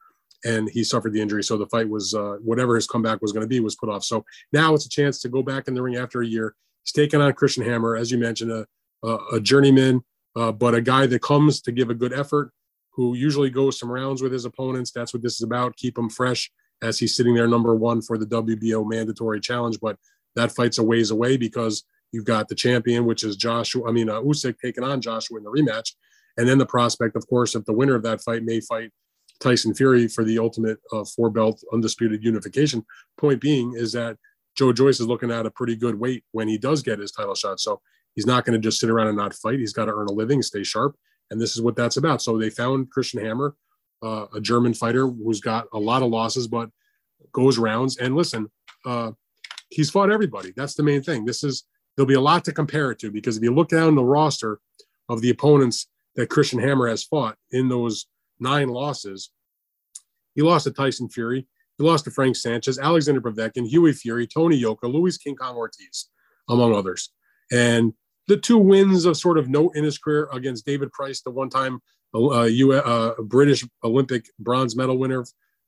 [0.45, 1.43] and he suffered the injury.
[1.43, 4.05] So the fight was, uh, whatever his comeback was going to be, was put off.
[4.05, 6.55] So now it's a chance to go back in the ring after a year.
[6.85, 8.67] He's taken on Christian Hammer, as you mentioned, a,
[9.03, 10.03] a, a journeyman,
[10.37, 12.53] uh, but a guy that comes to give a good effort
[12.93, 14.91] who usually goes some rounds with his opponents.
[14.91, 15.77] That's what this is about.
[15.77, 16.51] Keep him fresh
[16.83, 19.79] as he's sitting there number one for the WBO mandatory challenge.
[19.81, 19.97] But
[20.37, 23.89] that fight's a ways away because you've got the champion, which is Joshua.
[23.89, 25.95] I mean, uh, Usyk taking on Joshua in the rematch,
[26.37, 28.91] and then the prospect, of course, if the winner of that fight may fight
[29.41, 32.85] Tyson Fury for the ultimate uh, four belt undisputed unification.
[33.17, 34.17] Point being is that
[34.57, 37.35] Joe Joyce is looking at a pretty good wait when he does get his title
[37.35, 37.59] shot.
[37.59, 37.81] So
[38.15, 39.59] he's not going to just sit around and not fight.
[39.59, 40.95] He's got to earn a living, stay sharp,
[41.31, 42.23] and this is what that's about.
[42.23, 43.55] So they found Christian Hammer,
[44.03, 46.71] uh, a German fighter who's got a lot of losses, but
[47.33, 47.99] goes rounds.
[47.99, 48.51] And listen,
[48.85, 49.13] uh,
[49.69, 50.53] he's fought everybody.
[50.57, 51.25] That's the main thing.
[51.25, 51.65] This is
[51.97, 54.61] there'll be a lot to compare it to because if you look down the roster
[55.09, 58.07] of the opponents that Christian Hammer has fought in those
[58.39, 59.31] nine losses,
[60.35, 61.47] he lost to Tyson Fury,
[61.79, 66.09] he lost to Frank Sanchez, Alexander Povetkin, Hughie Fury, Tony Yoka, Luis King Kong Ortiz,
[66.49, 67.11] among others.
[67.53, 67.93] And
[68.31, 71.51] the two wins of sort of note in his career against David Price, the one
[71.51, 71.81] time
[72.15, 75.25] uh, U- uh, British Olympic bronze medal winner,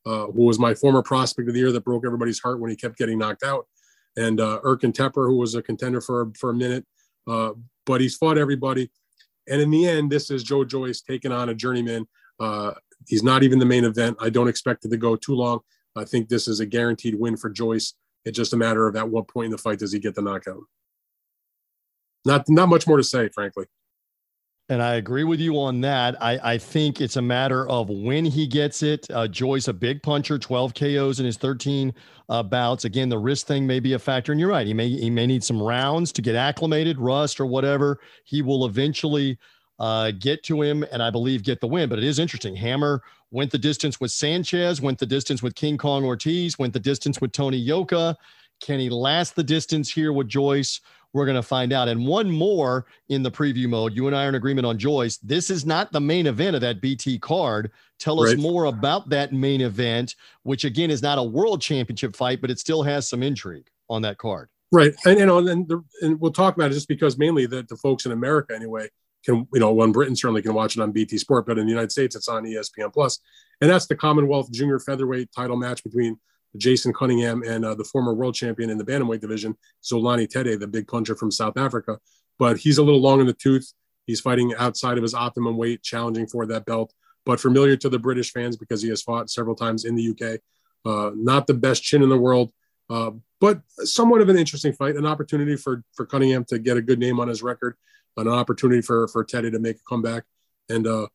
[0.06, 2.76] uh, who was my former prospect of the year that broke everybody's heart when he
[2.76, 3.66] kept getting knocked out,
[4.16, 6.86] and uh, Erkan Teper, who was a contender for, for a minute.
[7.28, 7.50] Uh,
[7.84, 8.92] but he's fought everybody.
[9.48, 12.06] And in the end, this is Joe Joyce taking on a journeyman.
[12.38, 12.74] Uh,
[13.08, 14.16] he's not even the main event.
[14.20, 15.60] I don't expect it to go too long.
[15.96, 17.94] I think this is a guaranteed win for Joyce.
[18.24, 20.22] It's just a matter of at what point in the fight does he get the
[20.22, 20.62] knockout.
[22.25, 23.66] Not not much more to say, frankly.
[24.68, 26.16] And I agree with you on that.
[26.23, 29.07] I, I think it's a matter of when he gets it.
[29.11, 31.93] Uh, Joyce, a big puncher, 12 KOs in his 13
[32.29, 32.85] uh, bouts.
[32.85, 34.66] Again, the wrist thing may be a factor, and you're right.
[34.66, 37.99] He may he may need some rounds to get acclimated, rust or whatever.
[38.25, 39.37] He will eventually
[39.79, 41.89] uh, get to him, and I believe get the win.
[41.89, 42.55] But it is interesting.
[42.55, 43.03] Hammer
[43.33, 47.20] went the distance with Sanchez, went the distance with King Kong Ortiz, went the distance
[47.20, 48.16] with Tony Yoka.
[48.62, 50.81] Can he last the distance here with Joyce?
[51.12, 51.88] We're going to find out.
[51.88, 53.94] And one more in the preview mode.
[53.94, 55.18] You and I are in agreement on Joyce.
[55.18, 57.70] This is not the main event of that BT card.
[57.98, 58.38] Tell us right.
[58.38, 62.58] more about that main event, which again is not a world championship fight, but it
[62.58, 64.48] still has some intrigue on that card.
[64.72, 64.94] Right.
[65.04, 67.76] And, you know, and, the, and we'll talk about it just because mainly the, the
[67.76, 68.88] folks in America, anyway,
[69.22, 71.70] can, you know, one Britain certainly can watch it on BT Sport, but in the
[71.70, 73.20] United States, it's on ESPN Plus.
[73.60, 76.18] And that's the Commonwealth Junior Featherweight title match between
[76.57, 80.66] Jason Cunningham and uh, the former world champion in the bantamweight division, Zolani Tete, the
[80.66, 81.98] big puncher from South Africa.
[82.38, 83.72] But he's a little long in the tooth.
[84.07, 86.92] He's fighting outside of his optimum weight, challenging for that belt,
[87.24, 90.40] but familiar to the British fans because he has fought several times in the UK.
[90.84, 92.53] Uh, not the best chin in the world,
[92.90, 96.82] uh, but somewhat of an interesting fight, an opportunity for for Cunningham to get a
[96.82, 97.76] good name on his record,
[98.16, 100.24] an opportunity for for Tete to make a comeback.
[100.68, 101.07] And uh,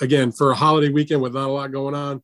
[0.00, 2.22] again, for a holiday weekend with not a lot going on,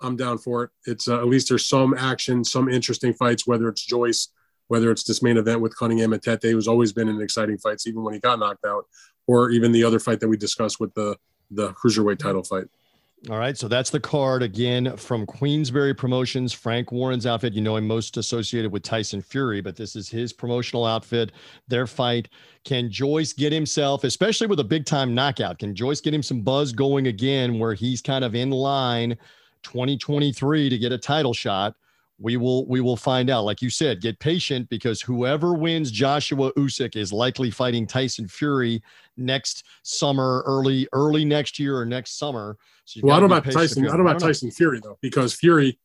[0.00, 0.70] I'm down for it.
[0.86, 4.28] It's uh, at least there's some action, some interesting fights, whether it's Joyce,
[4.68, 7.86] whether it's this main event with Cunningham and Tete, who's always been in exciting fights,
[7.86, 8.86] even when he got knocked out,
[9.26, 11.16] or even the other fight that we discussed with the
[11.50, 12.66] the cruiserweight title fight.
[13.28, 17.52] All right, so that's the card again from Queensberry Promotions, Frank Warren's outfit.
[17.52, 21.32] You know him most associated with Tyson Fury, but this is his promotional outfit.
[21.66, 22.28] Their fight.
[22.64, 25.58] Can Joyce get himself, especially with a big time knockout?
[25.58, 29.18] Can Joyce get him some buzz going again, where he's kind of in line
[29.62, 31.74] 2023 to get a title shot
[32.18, 33.44] we will we will find out.
[33.44, 38.82] Like you said get patient because whoever wins Joshua Usyk is likely fighting Tyson Fury
[39.16, 42.56] next summer early early next year or next summer.
[42.84, 44.10] So well I don't know about Tyson I don't know.
[44.10, 45.78] About Tyson Fury though because Fury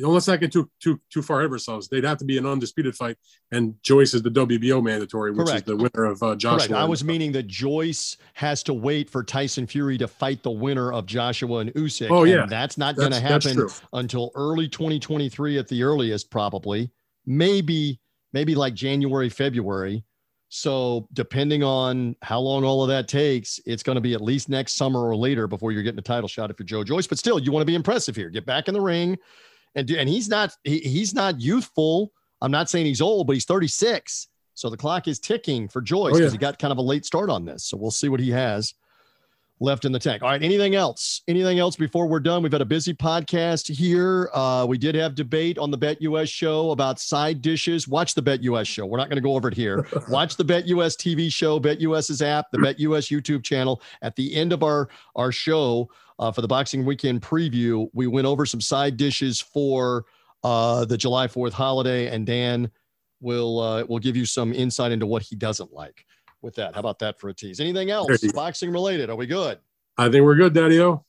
[0.00, 1.88] Don't let's not get too too too far ahead of ourselves.
[1.88, 3.16] They'd have to be an undisputed fight,
[3.50, 5.60] and Joyce is the WBO mandatory, which Correct.
[5.60, 6.68] is the winner of uh, Joshua.
[6.68, 6.82] Correct.
[6.82, 10.92] I was meaning that Joyce has to wait for Tyson Fury to fight the winner
[10.92, 12.10] of Joshua and Usyk.
[12.10, 12.42] Oh, yeah.
[12.42, 16.90] and that's not going to happen until early 2023 at the earliest, probably.
[17.26, 18.00] Maybe
[18.32, 20.04] maybe like January, February.
[20.50, 24.48] So depending on how long all of that takes, it's going to be at least
[24.48, 27.06] next summer or later before you're getting a title shot if you're Joe Joyce.
[27.06, 28.30] But still, you want to be impressive here.
[28.30, 29.18] Get back in the ring,
[29.78, 32.12] and and he's not he, he's not youthful.
[32.40, 34.28] I'm not saying he's old, but he's 36.
[34.54, 36.38] So the clock is ticking for Joyce Oh, because yeah.
[36.38, 37.64] he got kind of a late start on this.
[37.64, 38.74] So we'll see what he has
[39.60, 40.22] left in the tank.
[40.22, 40.42] All right.
[40.42, 41.22] Anything else?
[41.28, 42.42] Anything else before we're done?
[42.42, 44.30] We've had a busy podcast here.
[44.32, 47.88] Uh, we did have debate on the BetUS show about side dishes.
[47.88, 48.86] Watch the BetUS show.
[48.86, 49.86] We're not going to go over it here.
[50.08, 53.82] Watch the BetUS TV show, BetUS's app, the BetUS YouTube channel.
[54.02, 58.26] At the end of our our show uh, for the Boxing Weekend preview, we went
[58.26, 60.04] over some side dishes for
[60.44, 62.70] uh, the July Fourth holiday, and Dan
[63.20, 66.04] will uh, will give you some insight into what he doesn't like.
[66.42, 67.60] With that, how about that for a tease?
[67.60, 68.36] Anything else There you go.
[68.36, 69.10] boxing related?
[69.10, 69.58] Are we good?
[69.96, 71.04] I think we're good, Daddy O.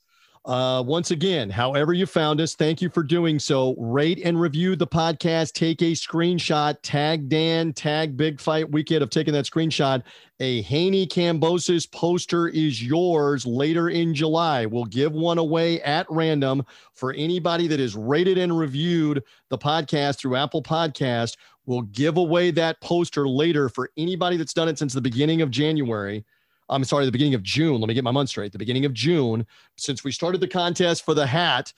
[0.45, 3.75] Uh, once again, however you found us, thank you for doing so.
[3.77, 5.51] Rate and review the podcast.
[5.51, 6.77] Take a screenshot.
[6.81, 7.73] Tag Dan.
[7.73, 10.01] Tag Big Fight Weekend of taking that screenshot.
[10.39, 14.65] A Haney Kambosos poster is yours later in July.
[14.65, 20.17] We'll give one away at random for anybody that has rated and reviewed the podcast
[20.19, 21.35] through Apple Podcast.
[21.69, 25.51] We'll give away that poster later for anybody that's done it since the beginning of
[25.51, 26.25] January.
[26.67, 27.79] I'm sorry, the beginning of June.
[27.79, 28.51] Let me get my month straight.
[28.51, 29.45] The beginning of June,
[29.75, 31.71] since we started the contest for the hat,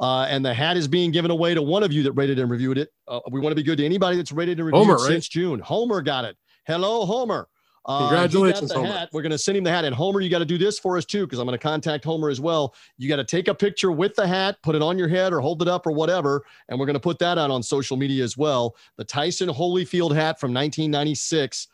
[0.00, 2.50] uh, and the hat is being given away to one of you that rated and
[2.50, 2.90] reviewed it.
[3.08, 5.12] Uh, we want to be good to anybody that's rated and reviewed Homer, it right?
[5.12, 5.60] since June.
[5.60, 6.36] Homer got it.
[6.66, 7.48] Hello, Homer.
[7.88, 8.86] Uh, Congratulations, Homer.
[8.86, 9.08] hat.
[9.12, 9.86] We're going to send him the hat.
[9.86, 12.04] And Homer, you got to do this for us too, because I'm going to contact
[12.04, 12.74] Homer as well.
[12.98, 15.40] You got to take a picture with the hat, put it on your head or
[15.40, 16.44] hold it up or whatever.
[16.68, 18.76] And we're going to put that out on social media as well.
[18.98, 21.68] The Tyson Holyfield hat from 1996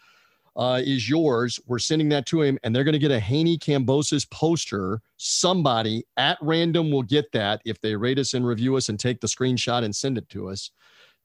[0.57, 1.59] uh, is yours.
[1.67, 5.01] We're sending that to him, and they're going to get a Haney Kambosos poster.
[5.17, 9.21] Somebody at random will get that if they rate us and review us and take
[9.21, 10.71] the screenshot and send it to us.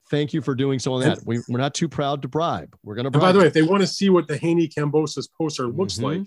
[0.10, 1.20] Thank you for doing so on that.
[1.26, 2.76] We, we're not too proud to bribe.
[2.84, 3.22] We're going to bribe.
[3.22, 6.04] by the way, if they want to see what the Haney Kambosos poster looks Mhm.
[6.04, 6.22] like,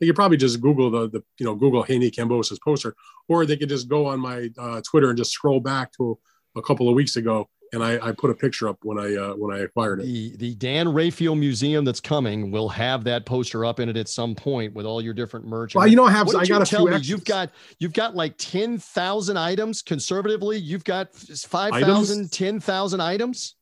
[0.00, 2.94] they could probably just Google the, the you know Google Haney Kambosos poster,
[3.28, 6.18] or they could just go on my uh, Twitter and just scroll back to
[6.56, 9.34] a couple of weeks ago, and I, I put a picture up when I uh,
[9.34, 10.04] when I acquired it.
[10.04, 14.08] the the Dan Rafael Museum that's coming will have that poster up in it at
[14.08, 15.74] some point with all your different merch.
[15.74, 16.86] Well, you know, I have I got a few.
[16.86, 16.92] me?
[16.92, 17.08] extras.
[17.08, 20.58] You've got you've got like ten thousand items conservatively.
[20.58, 23.56] You've got five thousand, ten thousand items.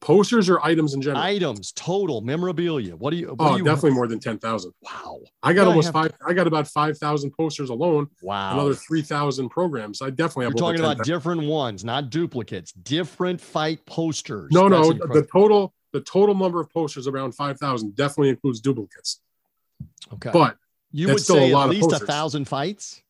[0.00, 1.22] Posters or items in general.
[1.22, 2.94] Items total memorabilia.
[2.96, 3.28] What do you?
[3.28, 4.72] What oh, do you definitely more than ten thousand.
[4.82, 5.20] Wow!
[5.42, 6.12] I got Yeah, I almost have- five.
[6.26, 8.08] I got about five thousand posters alone.
[8.22, 8.52] Wow!
[8.54, 10.00] Another three thousand programs.
[10.02, 10.62] I definitely You're have.
[10.62, 11.12] over talking about 10,000.
[11.14, 12.72] different ones, not duplicates.
[12.72, 14.50] Different fight posters.
[14.52, 14.90] No, That's no.
[14.92, 15.20] incredible.
[15.20, 19.20] The total the total number of posters around five thousand definitely includes duplicates.
[20.14, 20.30] okay.
[20.32, 20.56] But
[20.92, 23.02] you would say at least a thousand fights.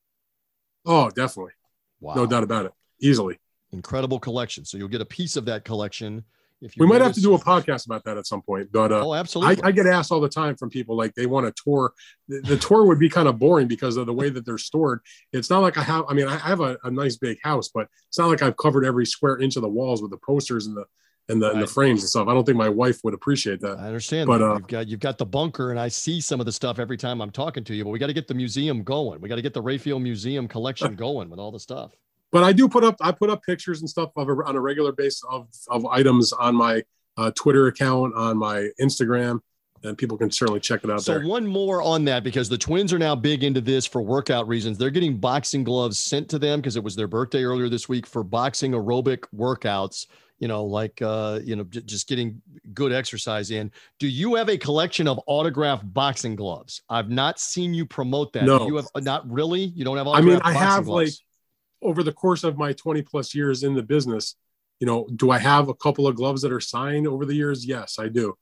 [0.86, 1.52] oh, definitely,
[2.00, 2.14] Wow!
[2.14, 2.72] no doubt about it.
[3.00, 3.38] Easily.
[3.72, 4.64] Incredible collection.
[4.64, 6.24] So you'll get a piece of that collection.
[6.60, 8.70] If you We might have to do a podcast about that at some point.
[8.72, 9.62] But uh, Oh, I, absolutely.
[9.62, 11.92] I get asked all the time from people like they want a tour.
[12.26, 15.00] The, the tour would be kind of boring because of the way that they're stored.
[15.32, 16.04] It's not like I have.
[16.08, 18.84] I mean, I have a, a nice big house, but it's not like I've covered
[18.84, 20.84] every square inch of the walls with the posters and the
[21.28, 22.26] and the, and the frames and stuff.
[22.26, 23.78] I don't think my wife would appreciate that.
[23.78, 24.26] I understand.
[24.26, 26.78] But, uh, you've got you've got the bunker, and I see some of the stuff
[26.78, 27.84] every time I'm talking to you.
[27.84, 29.20] But we got to get the museum going.
[29.20, 31.92] We got to get the Rafael Museum collection going with all the stuff.
[32.30, 34.60] But I do put up I put up pictures and stuff of a, on a
[34.60, 36.82] regular basis of of items on my
[37.16, 39.40] uh, Twitter account, on my Instagram,
[39.82, 41.26] and people can certainly check it out So there.
[41.26, 44.78] one more on that because the twins are now big into this for workout reasons.
[44.78, 48.06] They're getting boxing gloves sent to them because it was their birthday earlier this week
[48.06, 50.06] for boxing aerobic workouts.
[50.38, 52.40] You know, like uh, you know, j- just getting
[52.72, 53.72] good exercise in.
[53.98, 56.82] Do you have a collection of autographed boxing gloves?
[56.88, 58.44] I've not seen you promote that.
[58.44, 58.64] No.
[58.68, 59.62] You have not really.
[59.62, 60.06] You don't have.
[60.06, 61.24] I mean, I have, gloves?
[61.82, 64.36] Over the course of my 20 plus years in the business,
[64.80, 67.66] you know, do I have a couple of gloves that are signed over the years?
[67.66, 68.36] Yes, I do.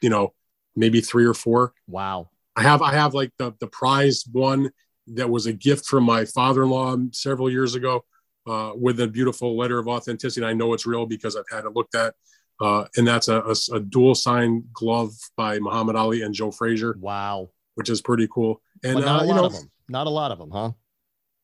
[0.00, 0.34] You know,
[0.76, 1.72] maybe three or four.
[1.86, 2.30] Wow.
[2.56, 4.70] I have I have like the the prize one
[5.08, 8.04] that was a gift from my father-in-law several years ago
[8.46, 10.44] uh, with a beautiful letter of authenticity.
[10.44, 12.14] I know it's real because I've had it looked at.
[12.60, 16.94] Uh, and that's a, a, a dual signed glove by Muhammad Ali and Joe Frazier,
[17.00, 17.48] Wow.
[17.74, 18.60] which is pretty cool.
[18.84, 19.70] And not uh, a you lot know, of them.
[19.88, 20.72] Not a lot of them, huh?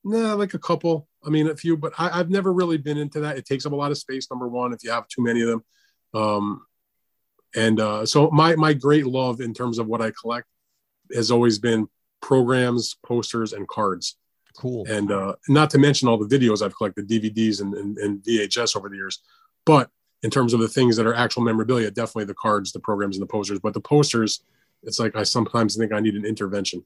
[0.06, 1.08] Nah, like a couple.
[1.24, 3.36] I mean, a few, but I, I've never really been into that.
[3.36, 4.28] It takes up a lot of space.
[4.30, 5.64] Number one, if you have too many of them,
[6.14, 6.66] um,
[7.56, 10.46] and uh, so my my great love in terms of what I collect
[11.12, 11.88] has always been
[12.22, 14.16] programs, posters, and cards.
[14.56, 14.86] Cool.
[14.88, 18.76] And uh, not to mention all the videos I've collected, DVDs and, and, and VHS
[18.76, 19.20] over the years.
[19.64, 19.90] But
[20.22, 23.22] in terms of the things that are actual memorabilia, definitely the cards, the programs, and
[23.22, 23.58] the posters.
[23.58, 24.42] But the posters,
[24.84, 26.84] it's like I sometimes think I need an intervention.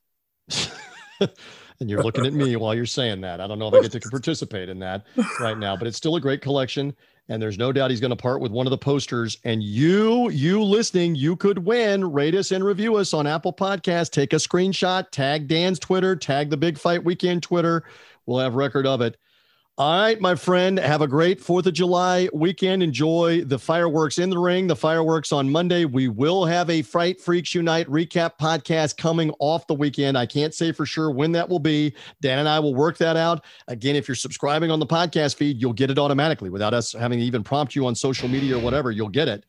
[1.80, 3.40] and you're looking at me while you're saying that.
[3.40, 5.06] I don't know if I get to participate in that
[5.40, 6.94] right now, but it's still a great collection.
[7.28, 9.38] And there's no doubt he's going to part with one of the posters.
[9.44, 12.12] And you, you listening, you could win.
[12.12, 14.10] Rate us and review us on Apple Podcast.
[14.10, 17.84] Take a screenshot, tag Dan's Twitter, tag the Big Fight Weekend Twitter.
[18.26, 19.16] We'll have record of it.
[19.78, 22.82] All right, my friend, have a great 4th of July weekend.
[22.82, 25.86] Enjoy the fireworks in the ring, the fireworks on Monday.
[25.86, 30.18] We will have a Fight Freaks Unite recap podcast coming off the weekend.
[30.18, 31.94] I can't say for sure when that will be.
[32.20, 33.42] Dan and I will work that out.
[33.68, 37.18] Again, if you're subscribing on the podcast feed, you'll get it automatically without us having
[37.18, 38.90] to even prompt you on social media or whatever.
[38.90, 39.46] You'll get it.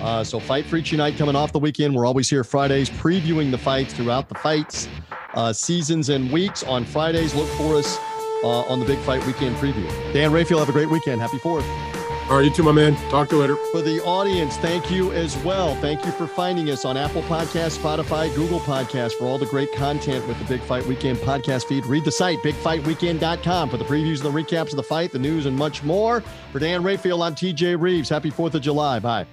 [0.00, 1.92] Uh, so, Fight Freaks Unite coming off the weekend.
[1.92, 4.88] We're always here Fridays previewing the fights throughout the fights,
[5.34, 6.62] uh, seasons, and weeks.
[6.62, 7.98] On Fridays, look for us
[8.42, 9.86] uh, on the Big Fight Weekend preview.
[10.12, 11.20] Dan Rafael, have a great weekend.
[11.20, 11.64] Happy 4th.
[12.30, 12.94] All right, you too, my man.
[13.10, 13.56] Talk to you later.
[13.72, 15.74] For the audience, thank you as well.
[15.76, 19.72] Thank you for finding us on Apple Podcast, Spotify, Google Podcast for all the great
[19.74, 21.84] content with the Big Fight Weekend podcast feed.
[21.84, 25.46] Read the site, bigfightweekend.com for the previews and the recaps of the fight, the news,
[25.46, 26.22] and much more.
[26.52, 28.08] For Dan Rafael, I'm TJ Reeves.
[28.08, 28.98] Happy 4th of July.
[28.98, 29.26] Bye.